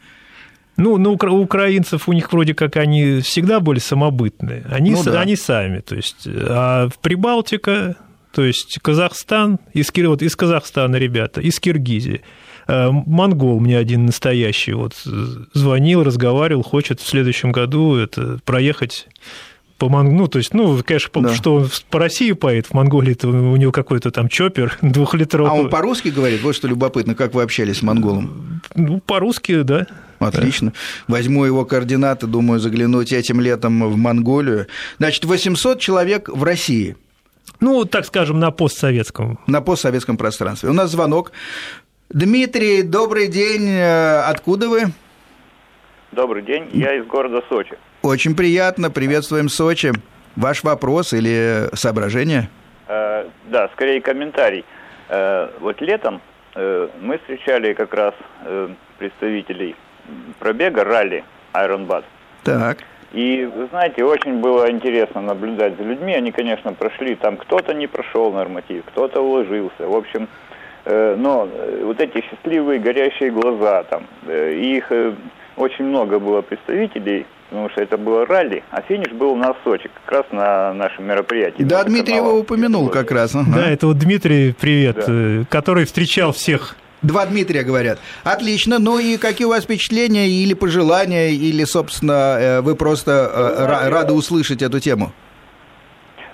[0.78, 4.64] Ну, у украинцев у них вроде как они всегда были самобытные.
[4.70, 5.20] Они, ну, да.
[5.20, 5.80] они сами.
[5.80, 7.96] То есть, а в Прибалтика,
[8.32, 14.72] то есть Казахстан, из, вот из Казахстана ребята, из Киргизии– Э, монгол мне один настоящий
[14.72, 14.94] вот
[15.54, 19.08] звонил, разговаривал, хочет в следующем году это проехать
[19.78, 20.12] по Монг...
[20.12, 21.34] Ну, то есть, ну, конечно, да.
[21.34, 25.50] что он по России поедет, в Монголии то у него какой-то там чоппер двухлитровый.
[25.50, 26.42] А он по-русски говорит?
[26.42, 28.60] Вот что любопытно, как вы общались с монголом?
[28.74, 29.86] Ну, по-русски, да.
[30.18, 30.72] Отлично.
[30.72, 31.14] Да.
[31.14, 34.66] Возьму его координаты, думаю, заглянуть этим летом в Монголию.
[34.98, 36.96] Значит, 800 человек в России.
[37.60, 39.38] Ну, так скажем, на постсоветском.
[39.46, 40.70] На постсоветском пространстве.
[40.70, 41.32] У нас звонок.
[42.10, 43.68] Дмитрий, добрый день.
[43.68, 44.80] Э, откуда вы?
[46.12, 46.70] Добрый день.
[46.72, 47.76] Я из города Сочи.
[48.00, 48.90] Очень приятно.
[48.90, 49.92] Приветствуем Сочи.
[50.34, 52.48] Ваш вопрос или соображение?
[52.86, 54.64] Э, да, скорее комментарий.
[55.10, 56.22] Э, вот летом
[56.54, 58.14] э, мы встречали как раз
[58.46, 59.76] э, представителей
[60.38, 62.04] пробега ралли Ironbat.
[62.42, 62.78] Так.
[63.12, 66.14] И, вы знаете, очень было интересно наблюдать за людьми.
[66.14, 69.86] Они, конечно, прошли, там кто-то не прошел норматив, кто-то уложился.
[69.86, 70.26] В общем,
[71.18, 74.90] но э, вот эти счастливые горящие глаза там, э, их
[75.56, 80.12] очень много было представителей, потому что это было ралли, а финиш был в Сочи, как
[80.12, 81.62] раз на нашем мероприятии.
[81.62, 83.34] Да, Дмитрий его упомянул как раз.
[83.34, 83.52] Ага.
[83.54, 85.44] Да, это вот Дмитрий, привет, да.
[85.50, 88.00] который встречал всех Два Дмитрия говорят.
[88.24, 88.80] Отлично.
[88.80, 94.62] Ну и какие у вас впечатления или пожелания, или, собственно, вы просто ну, рады услышать
[94.62, 95.12] эту тему?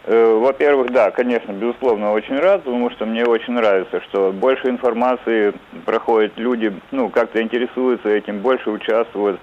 [0.07, 5.55] Э, во-первых, да, конечно, безусловно, очень рад, потому что мне очень нравится, что больше информации
[5.87, 9.41] проходит, люди, ну, как-то интересуются этим, больше участвуют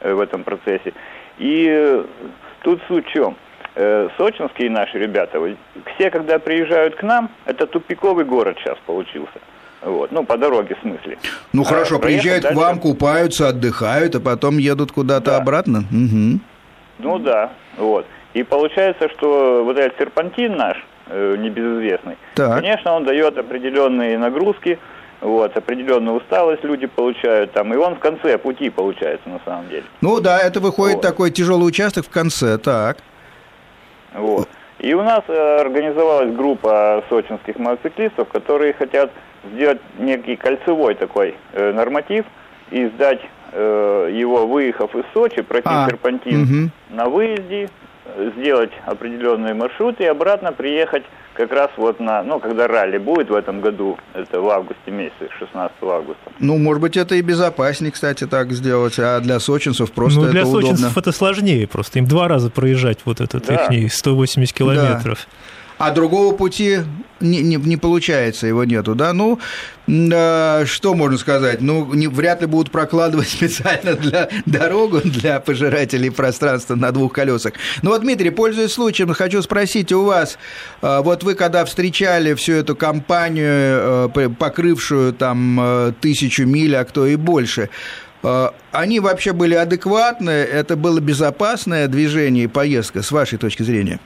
[0.00, 0.92] э, в этом процессе.
[1.38, 2.04] И э,
[2.62, 3.36] тут суть в чем?
[4.16, 5.40] Сочинские наши ребята,
[5.96, 9.40] все, когда приезжают к нам, это тупиковый город сейчас получился.
[9.82, 11.18] Вот, ну, по дороге в смысле.
[11.52, 12.56] Ну, а хорошо, приезжают дальше...
[12.56, 15.36] к вам, купаются, отдыхают, а потом едут куда-то да.
[15.38, 15.78] обратно?
[15.78, 16.40] Угу.
[17.00, 18.06] Ну, да, вот.
[18.34, 22.60] И получается, что вот этот серпантин наш, э, небезызвестный, так.
[22.60, 24.78] конечно, он дает определенные нагрузки,
[25.20, 29.84] вот, определенную усталость люди получают там, и он в конце пути получается на самом деле.
[30.00, 31.02] Ну да, это выходит вот.
[31.02, 32.98] такой тяжелый участок в конце, так.
[34.12, 34.48] Вот.
[34.80, 39.10] И у нас э, организовалась группа сочинских мотоциклистов, которые хотят
[39.52, 42.26] сделать некий кольцевой такой э, норматив
[42.70, 43.20] и сдать
[43.52, 46.70] э, его, выехав из Сочи, пройти а, серпантин угу.
[46.90, 47.70] на выезде,
[48.36, 53.34] сделать определенный маршрут и обратно приехать как раз вот на, ну, когда ралли будет в
[53.34, 56.30] этом году, это в августе месяце, 16 августа.
[56.38, 60.42] Ну, может быть, это и безопаснее, кстати, так сделать, а для сочинцев просто ну, для
[60.42, 61.00] это сочинцев удобно.
[61.00, 63.66] это сложнее просто, им два раза проезжать вот этот да.
[63.66, 65.26] их 180 километров.
[65.26, 65.53] Да
[65.86, 66.80] а другого пути
[67.20, 69.38] не, не, не получается, его нету, да, ну,
[69.86, 76.10] э, что можно сказать, ну, не, вряд ли будут прокладывать специально для дорогу для пожирателей
[76.10, 77.52] пространства на двух колесах.
[77.82, 80.38] Ну, вот, Дмитрий, пользуясь случаем, хочу спросить у вас,
[80.80, 86.84] э, вот вы когда встречали всю эту компанию, э, покрывшую там э, тысячу миль, а
[86.84, 87.68] кто и больше,
[88.22, 94.00] э, они вообще были адекватны, это было безопасное движение и поездка, с вашей точки зрения?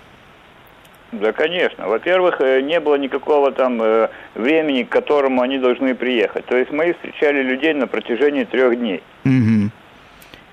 [1.12, 1.88] Да, конечно.
[1.88, 6.44] Во-первых, э, не было никакого там э, времени, к которому они должны приехать.
[6.46, 9.02] То есть мы встречали людей на протяжении трех дней.
[9.24, 9.70] Угу.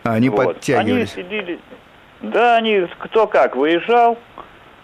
[0.03, 0.45] А они вот.
[0.45, 1.13] подтягивались?
[1.15, 1.59] Они сидели...
[2.21, 4.17] Да, они кто как выезжал,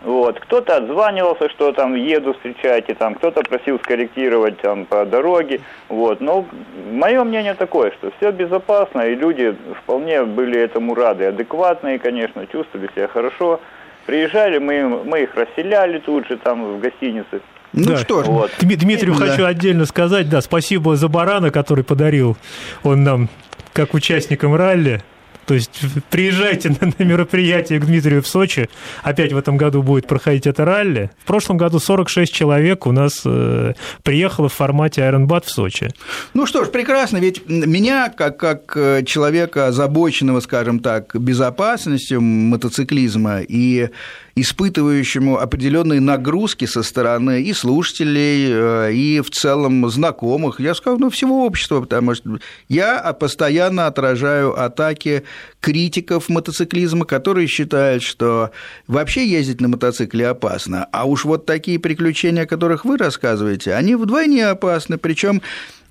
[0.02, 0.40] вот.
[0.40, 5.62] Кто-то отзванивался, что там еду, встречайте, там кто-то просил скорректировать там по дороге.
[5.90, 6.22] Вот.
[6.22, 6.46] Но
[6.92, 12.90] мое мнение такое, что все безопасно, и люди вполне были этому рады, адекватные, конечно, чувствовали
[12.96, 13.60] себя хорошо.
[14.06, 17.42] Приезжали, мы, мы их расселяли тут же там в гостинице.
[17.74, 17.98] Ну да.
[17.98, 18.52] что ж, вот.
[18.60, 19.28] Дмитрию да.
[19.28, 22.38] хочу отдельно сказать, да, спасибо за барана, который подарил
[22.84, 23.30] он нам
[23.74, 25.02] как участникам ралли.
[25.46, 28.70] То есть приезжайте на, на мероприятие к Дмитрию в Сочи.
[29.04, 31.12] Опять в этом году будет проходить это ралли.
[31.24, 33.74] В прошлом году 46 человек у нас э,
[34.04, 35.90] приехало в формате Ironbat в Сочи.
[36.34, 37.18] Ну что ж, прекрасно.
[37.18, 43.90] Ведь меня, как, как э, человека, озабоченного, скажем так, безопасностью мотоциклизма и
[44.36, 51.10] испытывающему определенные нагрузки со стороны и слушателей, э, и в целом знакомых, я скажу, ну,
[51.10, 55.24] всего общества, потому что я постоянно отражаю атаки
[55.60, 58.52] критиков мотоциклизма, которые считают, что
[58.88, 63.96] вообще ездить на мотоцикле опасно, а уж вот такие приключения, о которых вы рассказываете, они
[63.96, 65.42] вдвойне опасны, причем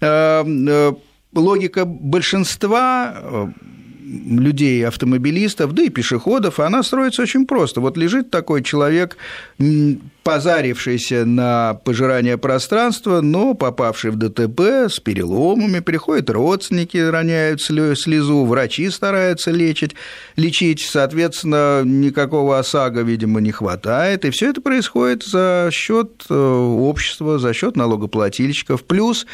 [0.00, 0.92] э, э,
[1.34, 3.52] логика большинства
[4.10, 7.80] людей, автомобилистов, да и пешеходов, она строится очень просто.
[7.80, 9.16] Вот лежит такой человек,
[10.24, 18.90] позарившийся на пожирание пространства, но попавший в ДТП с переломами, приходят родственники, роняют слезу, врачи
[18.90, 19.94] стараются лечить,
[20.36, 27.38] лечить, соответственно, никакого ОСАГО, видимо, не хватает, и все это происходит за счет э, общества,
[27.38, 29.26] за счет налогоплательщиков, плюс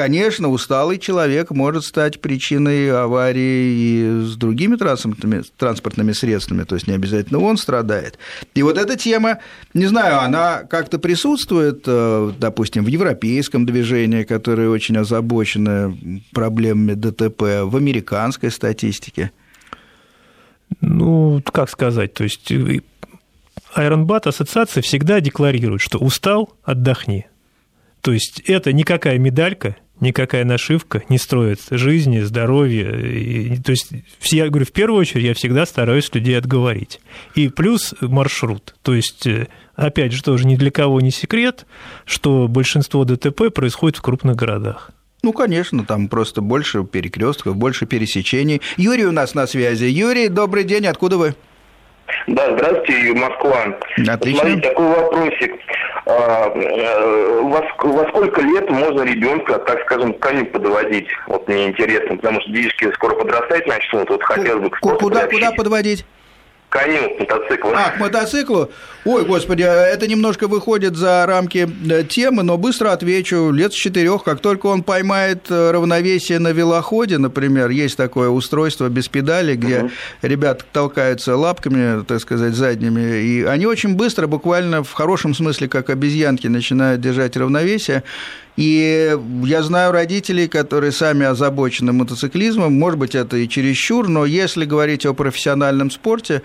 [0.00, 6.86] Конечно, усталый человек может стать причиной аварии и с другими транспортными, транспортными средствами, то есть
[6.86, 8.18] не обязательно он страдает.
[8.54, 9.40] И вот эта тема,
[9.74, 15.94] не знаю, она как-то присутствует, э, допустим, в европейском движении, которое очень озабочено
[16.32, 19.32] проблемами ДТП, в американской статистике?
[20.80, 22.50] Ну, как сказать, то есть
[23.74, 27.26] Айронбат ассоциация всегда декларирует, что устал– отдохни.
[28.00, 32.90] То есть это никакая медалька, никакая нашивка не строит жизни, здоровья.
[32.90, 33.92] И, то есть,
[34.32, 37.00] я говорю, в первую очередь я всегда стараюсь людей отговорить.
[37.34, 38.74] И плюс маршрут.
[38.82, 41.66] То есть, э, опять же, тоже ни для кого не секрет,
[42.04, 44.90] что большинство ДТП происходит в крупных городах.
[45.22, 48.62] Ну, конечно, там просто больше перекрестков, больше пересечений.
[48.76, 49.84] Юрий у нас на связи.
[49.84, 51.34] Юрий, добрый день, откуда вы?
[52.26, 53.78] Да, здравствуйте, Москва.
[54.08, 54.40] Отлично.
[54.40, 55.54] Смотрите, такой вопросик.
[56.06, 61.08] А, э, во, во сколько лет можно ребенка, так скажем, к коню подводить?
[61.26, 64.70] Вот мне интересно, потому что детишки скоро подрастать начнут, вот хотелось бы...
[64.70, 66.04] Куда, куда подводить?
[66.70, 67.72] Коню, к мотоциклу.
[67.74, 68.70] А, к мотоциклу?
[69.04, 73.50] Ой, господи, это немножко выходит за рамки э, темы, но быстро отвечу.
[73.50, 78.88] Лет с четырех, как только он поймает э, равновесие на велоходе, например, есть такое устройство
[78.88, 79.90] без педали, где угу.
[80.22, 85.90] ребята толкаются лапками, так сказать, задними, и они очень быстро, буквально в хорошем смысле, как
[85.90, 88.04] обезьянки, начинают держать равновесие.
[88.60, 94.66] И я знаю родителей, которые сами озабочены мотоциклизмом, может быть, это и чересчур, но если
[94.66, 96.42] говорить о профессиональном спорте,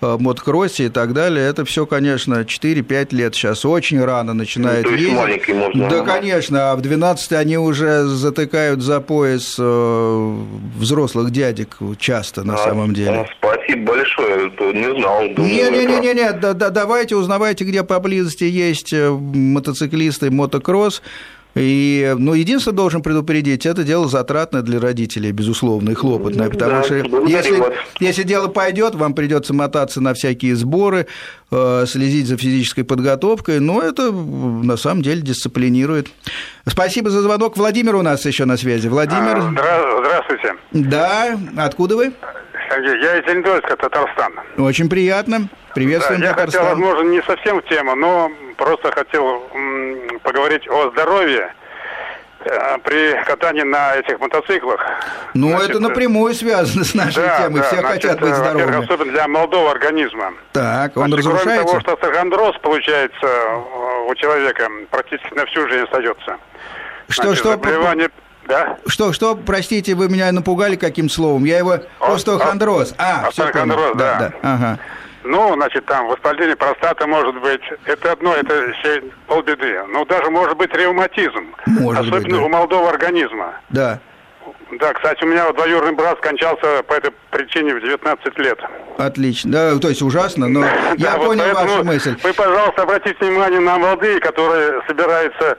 [0.00, 4.92] э, мотокроссе и так далее, это все, конечно, 4-5 лет сейчас очень рано начинает ну,
[4.92, 5.48] ездить.
[5.48, 10.34] Можно, да, конечно, а в 12 они уже затыкают за пояс э,
[10.76, 13.10] взрослых дядек часто на а, самом деле.
[13.10, 15.22] А, спасибо большое, не знал.
[15.36, 21.02] Не-не-не, да, да, давайте узнавайте, где поблизости есть э, мотоциклисты, мотокросс,
[21.56, 26.82] и, ну, единственное, должен предупредить, это дело затратное для родителей, безусловно, и хлопотное, потому да,
[26.82, 27.62] что если,
[27.98, 31.06] если дело пойдет, вам придется мотаться на всякие сборы,
[31.50, 36.08] э, следить за физической подготовкой, но это на самом деле дисциплинирует.
[36.68, 37.56] Спасибо за звонок.
[37.56, 38.88] Владимир у нас еще на связи.
[38.88, 39.38] Владимир.
[39.38, 40.56] А, здравствуйте.
[40.72, 42.12] Да, откуда вы?
[42.68, 44.32] Сергей, я из Оренбурга, Татарстан.
[44.58, 45.48] Очень приятно.
[45.74, 46.62] Приветствуем да, я Татарстан.
[46.62, 49.42] хотел, возможно, не совсем в тему, но просто хотел
[50.22, 51.52] поговорить о здоровье
[52.40, 54.80] э, при катании на этих мотоциклах.
[55.34, 57.60] Ну, значит, это напрямую связано с нашей да, темой.
[57.60, 58.84] Да, Все значит, хотят быть здоровыми.
[58.84, 60.32] Особенно для молодого организма.
[60.52, 61.64] Так, он значит, разрушается?
[61.64, 63.28] Кроме того, что сахондроз, получается,
[64.08, 66.38] у человека практически на всю жизнь остается.
[67.08, 67.50] Что, значит, что?
[67.52, 68.10] Заболевание...
[68.48, 68.78] Да?
[68.86, 71.44] Что, что, простите, вы меня напугали каким словом?
[71.44, 71.78] Я его...
[72.00, 72.94] Остеохондроз.
[72.98, 74.18] А, остеохондроз, да.
[74.18, 74.28] да.
[74.28, 74.34] да.
[74.42, 74.78] Ага.
[75.24, 77.62] Ну, значит, там воспаление простаты может быть.
[77.84, 79.82] Это одно, это еще полбеды.
[79.88, 81.52] Но даже может быть ревматизм.
[81.66, 82.42] Может особенно быть, да.
[82.42, 83.54] у молодого организма.
[83.70, 83.98] Да.
[84.78, 88.58] Да, кстати, у меня вот двоюродный брат скончался по этой причине в 19 лет.
[88.98, 89.50] Отлично.
[89.50, 90.64] Да, то есть ужасно, но
[90.96, 92.16] я вот понял вашу мысль.
[92.22, 95.56] Вы, пожалуйста, обратите внимание на молодые, которые собираются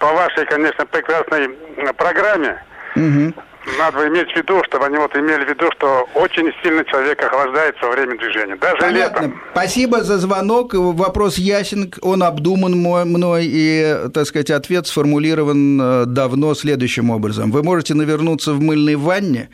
[0.00, 1.50] по вашей, конечно, прекрасной
[1.96, 2.60] программе.
[2.96, 3.34] Угу
[3.78, 7.84] надо иметь в виду, чтобы они вот имели в виду, что очень сильно человек охлаждается
[7.84, 9.22] во время движения, даже Понятно.
[9.22, 9.40] летом.
[9.52, 10.74] Спасибо за звонок.
[10.74, 17.50] Вопрос ясен, он обдуман мной, и, так сказать, ответ сформулирован э, давно следующим образом.
[17.50, 19.50] Вы можете навернуться в мыльной ванне,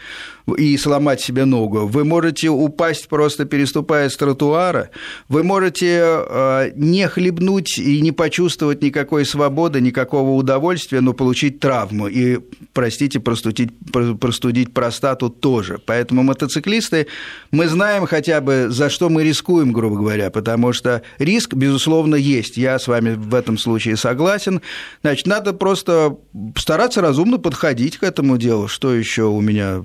[0.54, 1.86] и сломать себе ногу.
[1.86, 4.90] Вы можете упасть, просто переступая с тротуара.
[5.28, 12.06] Вы можете э, не хлебнуть и не почувствовать никакой свободы, никакого удовольствия, но получить травму
[12.06, 12.38] и,
[12.72, 13.70] простите, простудить,
[14.20, 15.80] простудить простату тоже.
[15.84, 17.08] Поэтому мотоциклисты,
[17.50, 22.56] мы знаем хотя бы, за что мы рискуем, грубо говоря, потому что риск, безусловно, есть.
[22.56, 24.60] Я с вами в этом случае согласен.
[25.02, 26.16] Значит, надо просто
[26.56, 28.68] стараться разумно подходить к этому делу.
[28.68, 29.82] Что еще у меня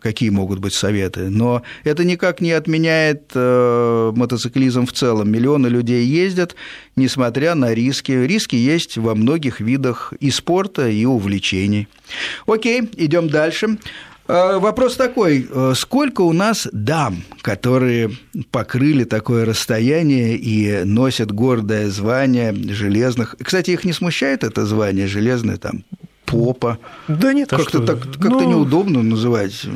[0.00, 1.30] какие могут быть советы.
[1.30, 5.30] Но это никак не отменяет э, мотоциклизм в целом.
[5.30, 6.54] Миллионы людей ездят,
[6.96, 8.12] несмотря на риски.
[8.12, 11.88] Риски есть во многих видах и спорта, и увлечений.
[12.46, 13.78] Окей, идем дальше.
[14.26, 18.10] Э, вопрос такой, э, сколько у нас дам, которые
[18.50, 23.36] покрыли такое расстояние и носят гордое звание железных...
[23.42, 25.84] Кстати, их не смущает это звание железное, там,
[26.24, 26.78] попа.
[27.08, 29.66] Да нет, а Как-то так, как-то ну, неудобно называть.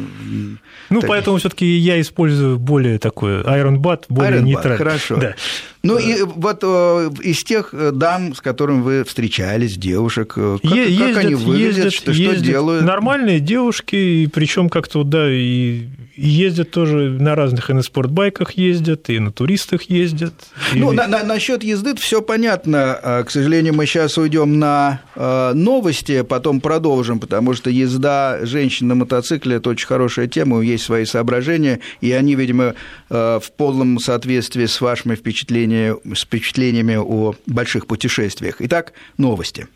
[0.90, 1.09] Ну, так...
[1.09, 4.78] поэтому все таки я использую более такой Iron Bat, более нейтральный.
[4.78, 5.16] Хорошо.
[5.16, 5.34] Да.
[5.83, 10.72] Ну и вот э, из тех э, дам, с которыми вы встречались, девушек, э, как,
[10.72, 12.43] ездят, как они выглядят, ездят, что, ездят.
[12.43, 12.85] делают?
[12.85, 19.20] Нормальные девушки, причем как-то, да, и ездят тоже на разных и на спортбайках ездят, и
[19.20, 20.35] на туристах ездят.
[20.74, 20.97] Ну, и...
[20.97, 22.99] на, на, насчет езды все понятно.
[23.01, 28.97] А, к сожалению, мы сейчас уйдем на новости, потом продолжим, потому что езда женщин на
[28.97, 32.74] мотоцикле– это очень хорошая тема, есть свои соображения, и они, видимо,
[33.09, 38.56] в полном соответствии с вашими впечатлениями впечатления, с впечатлениями о больших путешествиях.
[38.60, 39.68] Итак, новости.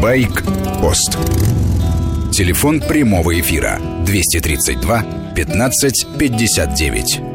[0.00, 1.16] Байк-пост.
[2.32, 7.33] Телефон прямого эфира 232 15 59.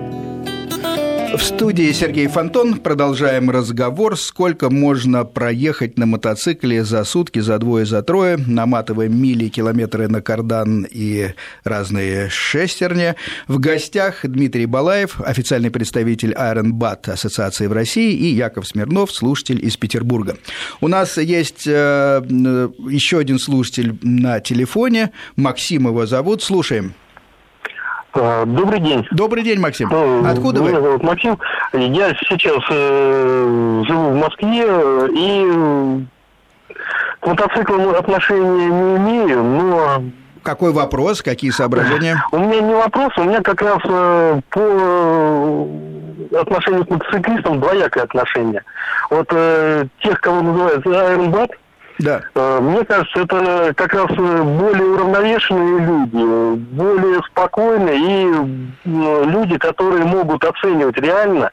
[1.32, 2.80] В студии Сергей Фонтон.
[2.80, 4.18] Продолжаем разговор.
[4.18, 8.38] Сколько можно проехать на мотоцикле за сутки, за двое, за трое.
[8.38, 11.30] Наматываем мили, километры на кардан и
[11.64, 13.14] разные шестерни.
[13.48, 19.64] В гостях Дмитрий Балаев, официальный представитель Iron Bat Ассоциации в России, и Яков Смирнов, слушатель
[19.64, 20.38] из Петербурга.
[20.82, 22.22] У нас есть э,
[22.90, 25.12] еще один слушатель на телефоне.
[25.36, 26.42] Максим его зовут.
[26.42, 26.96] Слушаем.
[28.22, 29.08] А, добрый день.
[29.12, 29.90] Добрый день, Максим.
[29.90, 30.82] Ну, Откуда Меня вы?
[30.82, 31.38] зовут Максим.
[31.74, 34.66] Я сейчас э, живу в Москве
[35.14, 36.06] и
[37.20, 40.04] к мотоциклам отношения не имею, но...
[40.44, 42.24] Какой вопрос, какие соображения?
[42.32, 48.04] У меня не вопрос, у меня как раз э, по э, отношению к мотоциклистам двоякое
[48.04, 48.64] отношение.
[49.10, 51.50] Вот э, тех, кого называют Iron
[52.00, 52.22] да.
[52.34, 60.44] Э, мне кажется, это как раз более уравновешенные люди, более спокойные и люди, которые могут
[60.44, 61.52] оценивать реально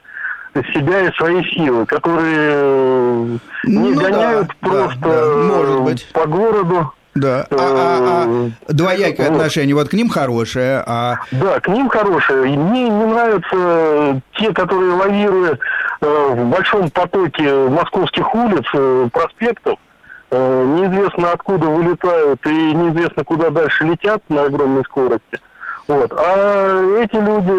[0.73, 6.07] себя и свои силы, которые не ну, гоняют да, просто да, да, может быть.
[6.13, 6.93] по городу.
[7.13, 7.47] Да.
[7.49, 9.37] А, а, а двоякое вот.
[9.37, 11.17] отношение, вот к ним хорошее, а...
[11.31, 12.57] Да, к ним хорошее.
[12.57, 15.59] Мне не нравятся те, которые лавируют
[16.01, 19.86] э, в большом потоке московских улиц, э, проспектов, Э,
[20.31, 25.39] неизвестно откуда вылетают и неизвестно куда дальше летят на огромной скорости.
[25.87, 26.11] Вот.
[26.15, 27.51] А эти люди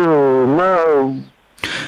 [0.56, 1.22] на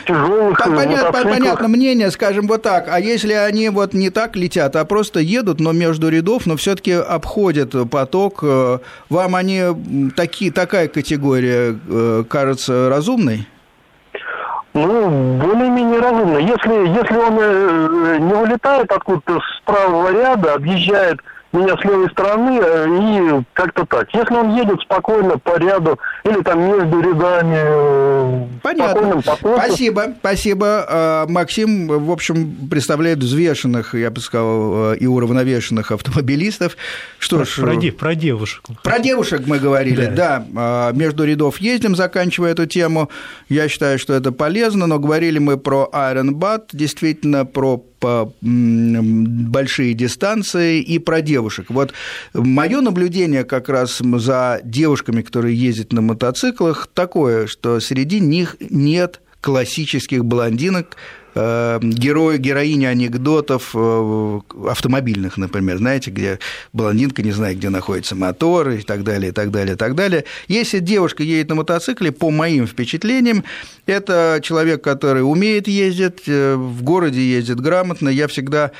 [0.07, 2.89] тяжелых понятно, понятно мнение, скажем вот так.
[2.89, 6.93] А если они вот не так летят, а просто едут, но между рядов, но все-таки
[6.93, 8.79] обходят поток, э,
[9.09, 9.63] вам они
[10.17, 13.47] такие, такая категория э, кажется разумной?
[14.73, 16.39] Ну, более-менее разумно.
[16.39, 21.19] Если, если он э, не вылетает откуда-то с правого ряда, объезжает
[21.53, 24.09] меня с левой стороны э, и как-то так.
[24.15, 27.57] Если он едет спокойно по ряду или там между рядами...
[27.59, 29.21] Э, Понятно.
[29.23, 30.87] Спасибо, спасибо.
[30.89, 36.77] А, Максим, в общем, представляет взвешенных, я бы сказал, и уравновешенных автомобилистов.
[37.19, 37.57] Что про, ж...
[37.57, 38.65] Про, де, про девушек.
[38.83, 40.45] Про девушек мы говорили, да.
[40.49, 40.91] да.
[40.95, 43.11] Между рядов ездим, заканчивая эту тему.
[43.49, 49.95] Я считаю, что это полезно, но говорили мы про Iron Bat, действительно, про по большие
[49.95, 51.67] дистанции и про девушек.
[51.69, 51.93] Вот
[52.33, 59.21] мое наблюдение как раз за девушками, которые ездят на мотоциклах, такое, что среди них нет
[59.41, 60.97] классических блондинок,
[61.35, 66.39] герои, героини анекдотов э, автомобильных, например, знаете, где
[66.73, 70.25] блондинка не знает, где находится мотор и так далее, и так далее, и так далее.
[70.49, 73.45] Если девушка едет на мотоцикле, по моим впечатлениям,
[73.87, 78.09] это человек, который умеет ездить, э, в городе ездит грамотно.
[78.09, 78.73] Я всегда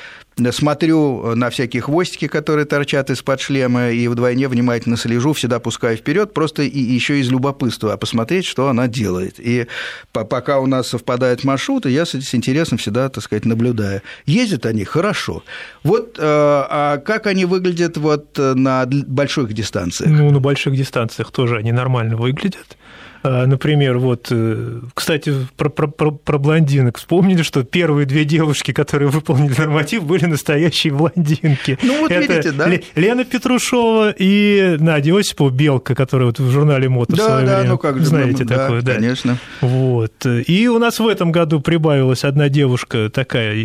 [0.51, 6.33] смотрю на всякие хвостики, которые торчат из-под шлема, и вдвойне внимательно слежу, всегда пускаю вперед,
[6.33, 9.35] просто и еще из любопытства, посмотреть, что она делает.
[9.39, 9.67] И
[10.11, 14.01] пока у нас совпадают маршруты, я с интересом всегда, так сказать, наблюдаю.
[14.25, 15.43] Ездят они хорошо.
[15.83, 20.11] Вот э, а как они выглядят вот на больших дистанциях?
[20.11, 22.77] Ну, на больших дистанциях тоже они нормально выглядят.
[23.23, 28.71] А, например, вот, э, кстати, про, про, про, про блондинок вспомнили, что первые две девушки,
[28.71, 31.77] которые выполнили норматив, были настоящие блондинки.
[31.83, 32.71] Ну вот Это видите, да?
[32.95, 37.55] Лена Петрушова и Надя Осипова, Белка, которая вот в журнале «Мото» да, в свое да,
[37.57, 38.95] время, ну как же, знаете да, такое, да?
[38.95, 39.37] конечно.
[39.61, 40.25] Вот.
[40.25, 43.55] И у нас в этом году прибавилась одна девушка такая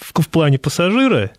[0.00, 1.30] в, в плане пассажира,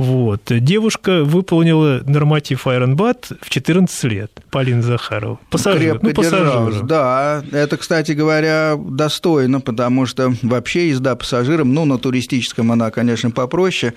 [0.00, 0.40] вот.
[0.48, 5.38] Девушка выполнила норматив Ironbat в 14 лет, Полина Захарова.
[5.50, 6.86] Пассажир, Крепко ну, пассажиру.
[6.86, 13.30] Да, это, кстати говоря, достойно, потому что вообще езда пассажиром, ну, на туристическом она, конечно,
[13.30, 13.92] попроще,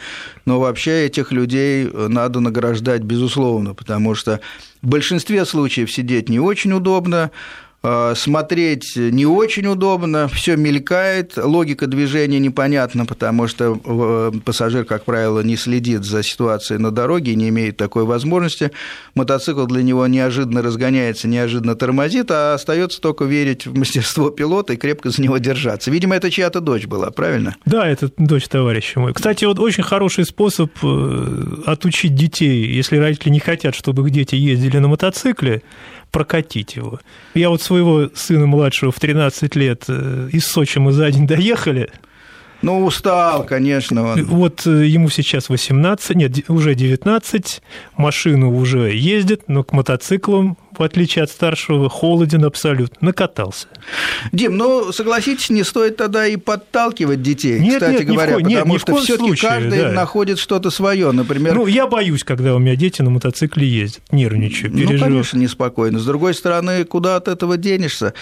[0.46, 4.42] но вообще этих людей надо награждать, безусловно, потому что
[4.82, 7.32] в большинстве случаев сидеть не очень удобно,
[8.16, 15.42] смотреть не очень удобно, все мелькает, логика движения непонятна, потому что э, пассажир, как правило,
[15.42, 18.72] не следит за ситуацией на дороге, не имеет такой возможности.
[19.16, 24.78] Мотоцикл для него неожиданно разгоняется, неожиданно тормозит, а остается только верить в мастерство пилота и
[24.78, 25.92] крепко за него держаться.
[25.92, 27.56] Видимо, это чья-то дочь была, правильно?
[27.66, 29.14] Да, это дочь товарища мой.
[29.14, 34.36] Кстати, вот очень хороший способ э, отучить детей, если родители не хотят, чтобы их дети
[34.36, 35.64] ездили на мотоцикле,
[36.14, 37.00] прокатить его.
[37.34, 41.92] Я вот своего сына младшего в 13 лет э, из Сочи мы за день доехали.
[42.64, 44.14] Ну, устал, конечно.
[44.14, 44.24] Он.
[44.26, 47.62] Вот э, ему сейчас 18, нет, уже 19,
[47.98, 53.68] машину уже ездит, но к мотоциклам в отличие от старшего, холоден абсолютно, накатался.
[54.32, 58.82] Дим, ну, согласитесь, не стоит тогда и подталкивать детей, нет, кстати нет, говоря, потому нет,
[58.82, 59.92] что все таки каждый да.
[59.92, 61.56] находит что-то свое, например...
[61.56, 65.00] Ну, я боюсь, когда у меня дети на мотоцикле ездят, нервничаю, ну, переживаю.
[65.00, 66.00] Ну, конечно, неспокойно.
[66.00, 68.14] С другой стороны, куда от этого денешься?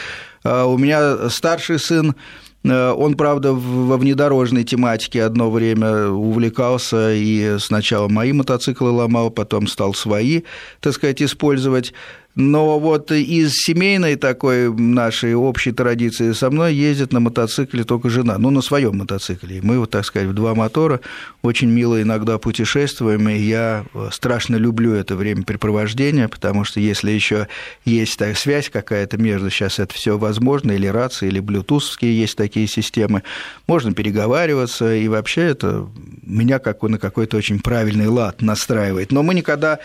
[0.44, 2.16] А, у меня старший сын
[2.64, 9.94] он, правда, во внедорожной тематике одно время увлекался и сначала мои мотоциклы ломал, потом стал
[9.94, 10.42] свои,
[10.80, 11.94] так сказать, использовать.
[12.36, 18.38] Но вот из семейной такой нашей общей традиции со мной ездит на мотоцикле только жена,
[18.38, 19.60] ну, на своем мотоцикле.
[19.62, 21.02] Мы, вот, так сказать, в два мотора
[21.42, 27.48] очень мило иногда путешествуем, и я страшно люблю это времяпрепровождение, потому что если еще
[27.86, 32.68] есть такая связь какая-то между, сейчас это все возможно, или рации, или блютусовские есть такие
[32.68, 33.24] системы,
[33.68, 35.88] можно переговариваться, и вообще это
[36.24, 39.12] меня как на какой-то очень правильный лад настраивает.
[39.12, 39.80] Но мы никогда,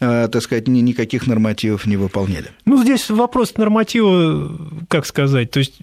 [0.00, 2.50] э, так сказать, никаких нормативов не выполняли.
[2.64, 4.50] Ну, здесь вопрос норматива,
[4.88, 5.78] как сказать, то есть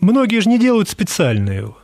[0.00, 1.79] многие же не делают специально его.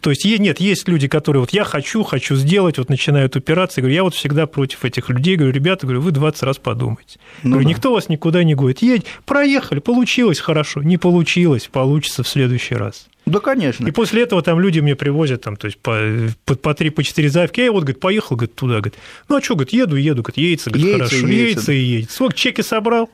[0.00, 3.94] То есть нет, есть люди, которые вот я хочу, хочу сделать, вот начинают упираться, говорю,
[3.94, 7.18] я вот всегда против этих людей, говорю, ребята, говорю, вы 20 раз подумайте.
[7.42, 7.70] Ну, говорю, да.
[7.74, 8.82] никто вас никуда не гонит.
[8.82, 13.06] Едь, проехали, получилось хорошо, не получилось, получится в следующий раз.
[13.26, 13.86] Да, конечно.
[13.86, 16.00] И после этого там люди мне привозят там, то есть по,
[16.44, 17.60] по, по 3 по 4 заявки.
[17.60, 18.94] Я вот, говорит, поехал, говорит, туда, говорит.
[19.28, 21.42] Ну, а что, говорит, еду, еду, говорит, едется, говорит, яйца, хорошо, яйца.
[21.42, 22.10] яйца и едет.
[22.10, 23.10] Сколько чеки собрал?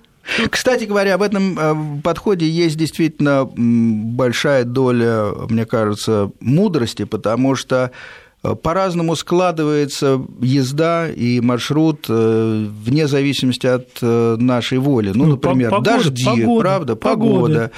[0.51, 7.93] Кстати говоря, в этом э, подходе есть действительно большая доля, мне кажется, мудрости, потому что
[8.47, 15.12] Э, по-разному складывается езда и маршрут э, вне зависимости от нашей воли.
[15.14, 17.41] Ну, например, погода, дожди, погода, правда, погода.
[17.41, 17.70] погода.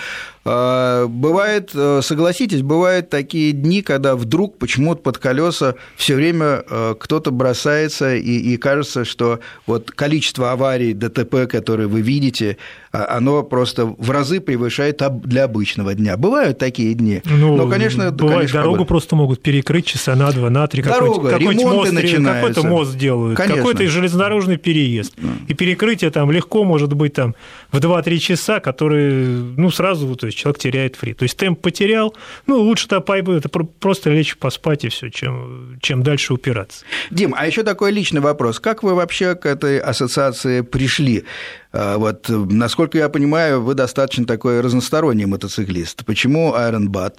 [0.51, 6.65] А, бывает, согласитесь, бывают такие дни, когда вдруг почему-то под колеса все время
[6.99, 12.57] кто-то бросается, и, и кажется, что вот количество аварий ДТП, которые вы видите,
[12.93, 16.17] а, оно просто в разы превышает для обычного дня.
[16.17, 17.21] Бывают такие дни.
[17.25, 18.89] Ну, Но, конечно, бывает, конечно, дорогу погода.
[18.89, 20.83] просто могут перекрыть часа на два, на три.
[20.83, 25.15] Дорога, какой мост, какой-то мост делают, какой-то железнодорожный переезд.
[25.49, 27.35] И перекрытие там легко может быть там
[27.73, 31.15] в 2-3 часа, которые, ну, сразу, то есть человек теряет фри.
[31.15, 32.15] То есть темп потерял,
[32.47, 36.85] ну, лучше то это просто лечь поспать и все, чем, чем дальше упираться.
[37.11, 38.61] Дим, а еще такой личный вопрос.
[38.61, 41.25] Как вы вообще к этой ассоциации пришли?
[41.73, 46.05] А, вот, насколько я понимаю, вы достаточно такой разносторонний мотоциклист.
[46.05, 47.15] Почему Iron Bat?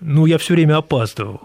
[0.00, 1.42] Ну, я все время опаздывал.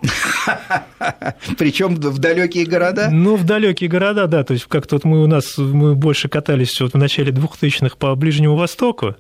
[1.58, 3.10] Причем в далекие города?
[3.12, 4.44] Ну, в далекие города, да.
[4.46, 8.16] То есть как-то вот мы у нас мы больше катались вот в начале 2000-х по
[8.16, 9.16] Ближнему Востоку.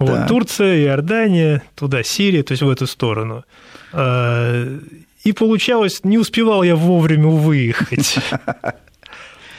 [0.00, 0.26] Вот да.
[0.26, 3.44] Турция, Иордания, туда Сирия, то есть в эту сторону.
[3.92, 4.78] А,
[5.24, 8.18] и получалось, не успевал я вовремя выехать.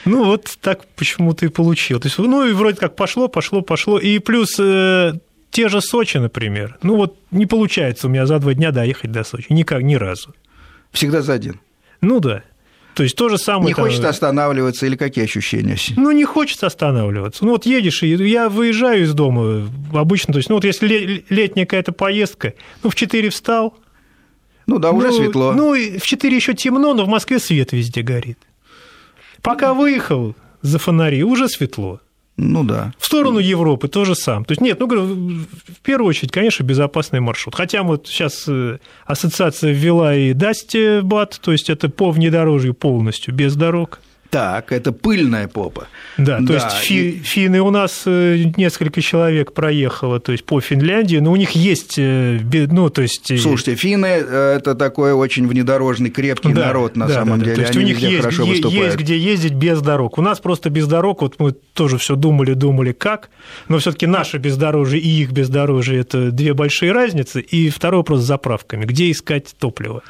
[0.04, 2.00] Ну, вот так почему-то и получил.
[2.00, 4.00] То есть, ну, и вроде как пошло, пошло, пошло.
[4.00, 5.14] И плюс э,
[5.52, 6.80] те же Сочи, например.
[6.82, 9.54] Ну, вот не получается у меня за два дня доехать до Сочи.
[9.54, 10.34] Никак, ни разу.
[10.92, 11.60] Всегда за один?
[12.02, 12.42] Ну, да.
[12.94, 13.68] То есть то же самое.
[13.68, 13.86] Не там...
[13.86, 15.78] хочется останавливаться или какие ощущения?
[15.96, 17.46] Ну, не хочется останавливаться.
[17.46, 21.66] Ну, вот едешь, и я выезжаю из дома обычно, то есть, ну, вот если летняя
[21.66, 23.78] какая-то поездка, ну, в 4 встал.
[24.68, 25.54] Ну, да, уже ну, светло.
[25.54, 28.38] Ну, в 4 еще темно, но в Москве свет везде горит.
[29.42, 32.00] Пока выехал за фонари, уже светло.
[32.44, 32.92] Ну да.
[32.98, 34.46] В сторону Европы тоже сам.
[34.46, 37.54] То есть нет, ну в первую очередь, конечно, безопасный маршрут.
[37.54, 43.56] Хотя вот сейчас э, ассоциация ввела и Дастибат, то есть это по внедорожью полностью, без
[43.56, 44.00] дорог.
[44.32, 45.88] Так, это пыльная попа.
[46.18, 50.62] Да, то да, есть фи, финны у нас э, несколько человек проехало, то есть по
[50.62, 52.40] Финляндии, но у них есть, э,
[52.72, 53.30] ну, то есть...
[53.30, 57.56] Э, Слушайте, финны– это такой очень внедорожный, крепкий да, народ, на да, самом да, деле.
[57.56, 60.18] То есть Они у них есть, хорошо есть где ездить без дорог.
[60.18, 63.32] У нас просто без дорог, вот мы тоже все думали, думали, как,
[63.68, 67.42] но все таки наше бездорожье и их бездорожье– это две большие разницы.
[67.42, 68.86] И второй вопрос с заправками.
[68.86, 70.04] Где искать топливо?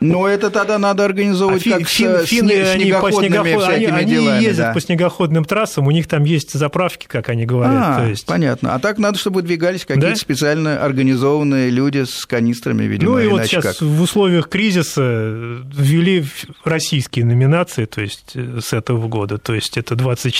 [0.00, 4.10] Но это тогда надо организовывать а как фин, с финны, снегоходными они по всякими они,
[4.10, 4.36] делами.
[4.36, 4.72] Они ездят да.
[4.72, 7.74] по снегоходным трассам, у них там есть заправки, как они говорят.
[7.76, 8.26] А, то есть...
[8.26, 8.74] понятно.
[8.74, 10.16] А так надо, чтобы двигались какие-то да?
[10.16, 13.12] специально организованные люди с канистрами, видимо.
[13.12, 13.80] Ну и вот сейчас как.
[13.80, 16.24] в условиях кризиса ввели
[16.64, 20.34] российские номинации, то есть э, с этого года, то есть это 20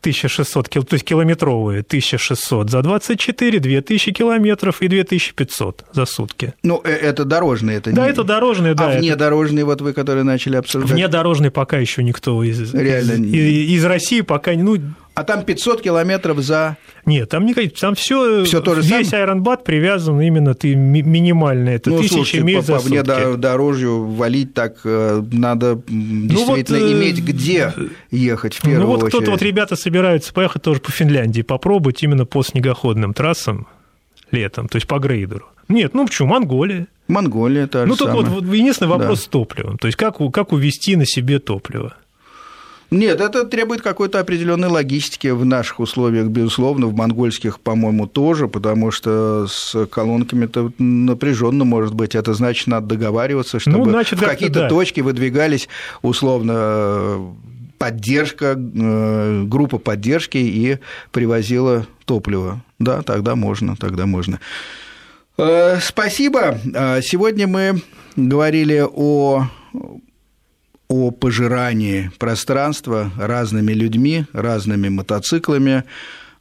[0.00, 6.54] 1600, то есть километровые 1600 за 24, 2000 километров и 2500 за сутки.
[6.62, 8.10] Ну, э, это дорожные, это Да, не...
[8.10, 8.92] это дорожные, да.
[8.92, 10.90] А внедорожные, вот вы, которые начали обсуждать?
[10.90, 14.78] Внедорожные пока еще никто из, Реально из, из, из России пока, ну,
[15.20, 16.78] а там 500 километров за...
[17.04, 19.12] Нет, там, не, там все, все то же весь?
[19.12, 22.88] Айронбат привязан именно ты минимально, это ну, тысячи слушайте, миль по, за сутки.
[22.88, 27.74] Мне дорожью валить так э, надо действительно ну, вот, иметь где
[28.10, 29.12] ехать в первую ну, вот очередь.
[29.12, 33.66] кто-то вот ребята собираются поехать тоже по Финляндии, попробовать именно по снегоходным трассам
[34.30, 35.46] летом, то есть по грейдеру.
[35.68, 36.86] Нет, ну почему, Монголия.
[37.08, 39.24] Монголия, та Ну, тут вот, вот единственный вопрос да.
[39.24, 39.76] с топливом.
[39.76, 41.94] То есть, как, как увезти на себе топливо?
[42.90, 48.90] Нет, это требует какой-то определенной логистики в наших условиях, безусловно, в монгольских, по-моему, тоже, потому
[48.90, 52.16] что с колонками это напряженно может быть.
[52.16, 54.68] Это значит, надо договариваться, ну, чтобы ну, значит, в какие-то да.
[54.68, 55.68] точки выдвигались
[56.02, 57.34] условно
[57.78, 60.78] поддержка, э, группа поддержки и
[61.12, 62.60] привозила топливо.
[62.78, 64.40] Да, тогда можно, тогда можно.
[65.38, 66.58] Э, спасибо.
[66.74, 67.82] Э, сегодня мы
[68.16, 69.48] говорили о
[70.90, 75.84] о пожирании пространства разными людьми, разными мотоциклами,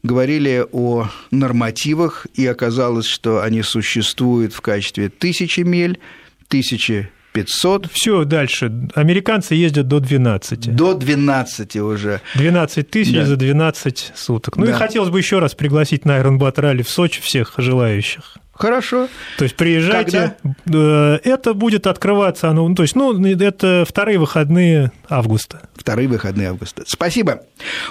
[0.02, 6.00] говорили о нормативах, и оказалось, что они существуют в качестве тысячи миль,
[6.48, 7.92] тысячи 500.
[7.92, 8.90] Все дальше.
[8.96, 10.76] Американцы ездят до 12.
[10.76, 12.20] До 12 уже.
[12.34, 13.26] 12 тысяч да.
[13.26, 14.58] за 12 суток.
[14.58, 14.72] Ну да.
[14.72, 18.40] и хотелось бы еще раз пригласить на Iron Bat Rally в Сочи всех желающих.
[18.60, 19.08] Хорошо.
[19.38, 20.36] То есть приезжайте.
[20.44, 20.78] Когда?
[20.78, 25.62] Э, это будет открываться, ну, то есть, ну, это вторые выходные августа.
[25.76, 26.84] Вторые выходные августа.
[26.86, 27.44] Спасибо.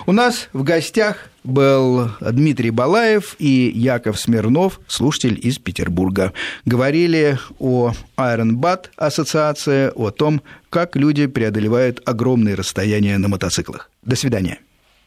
[0.05, 6.35] У нас в гостях был Дмитрий Балаев и Яков Смирнов, слушатель из Петербурга.
[6.67, 13.91] Говорили о Iron Bat ассоциации, о том, как люди преодолевают огромные расстояния на мотоциклах.
[14.03, 14.59] До свидания.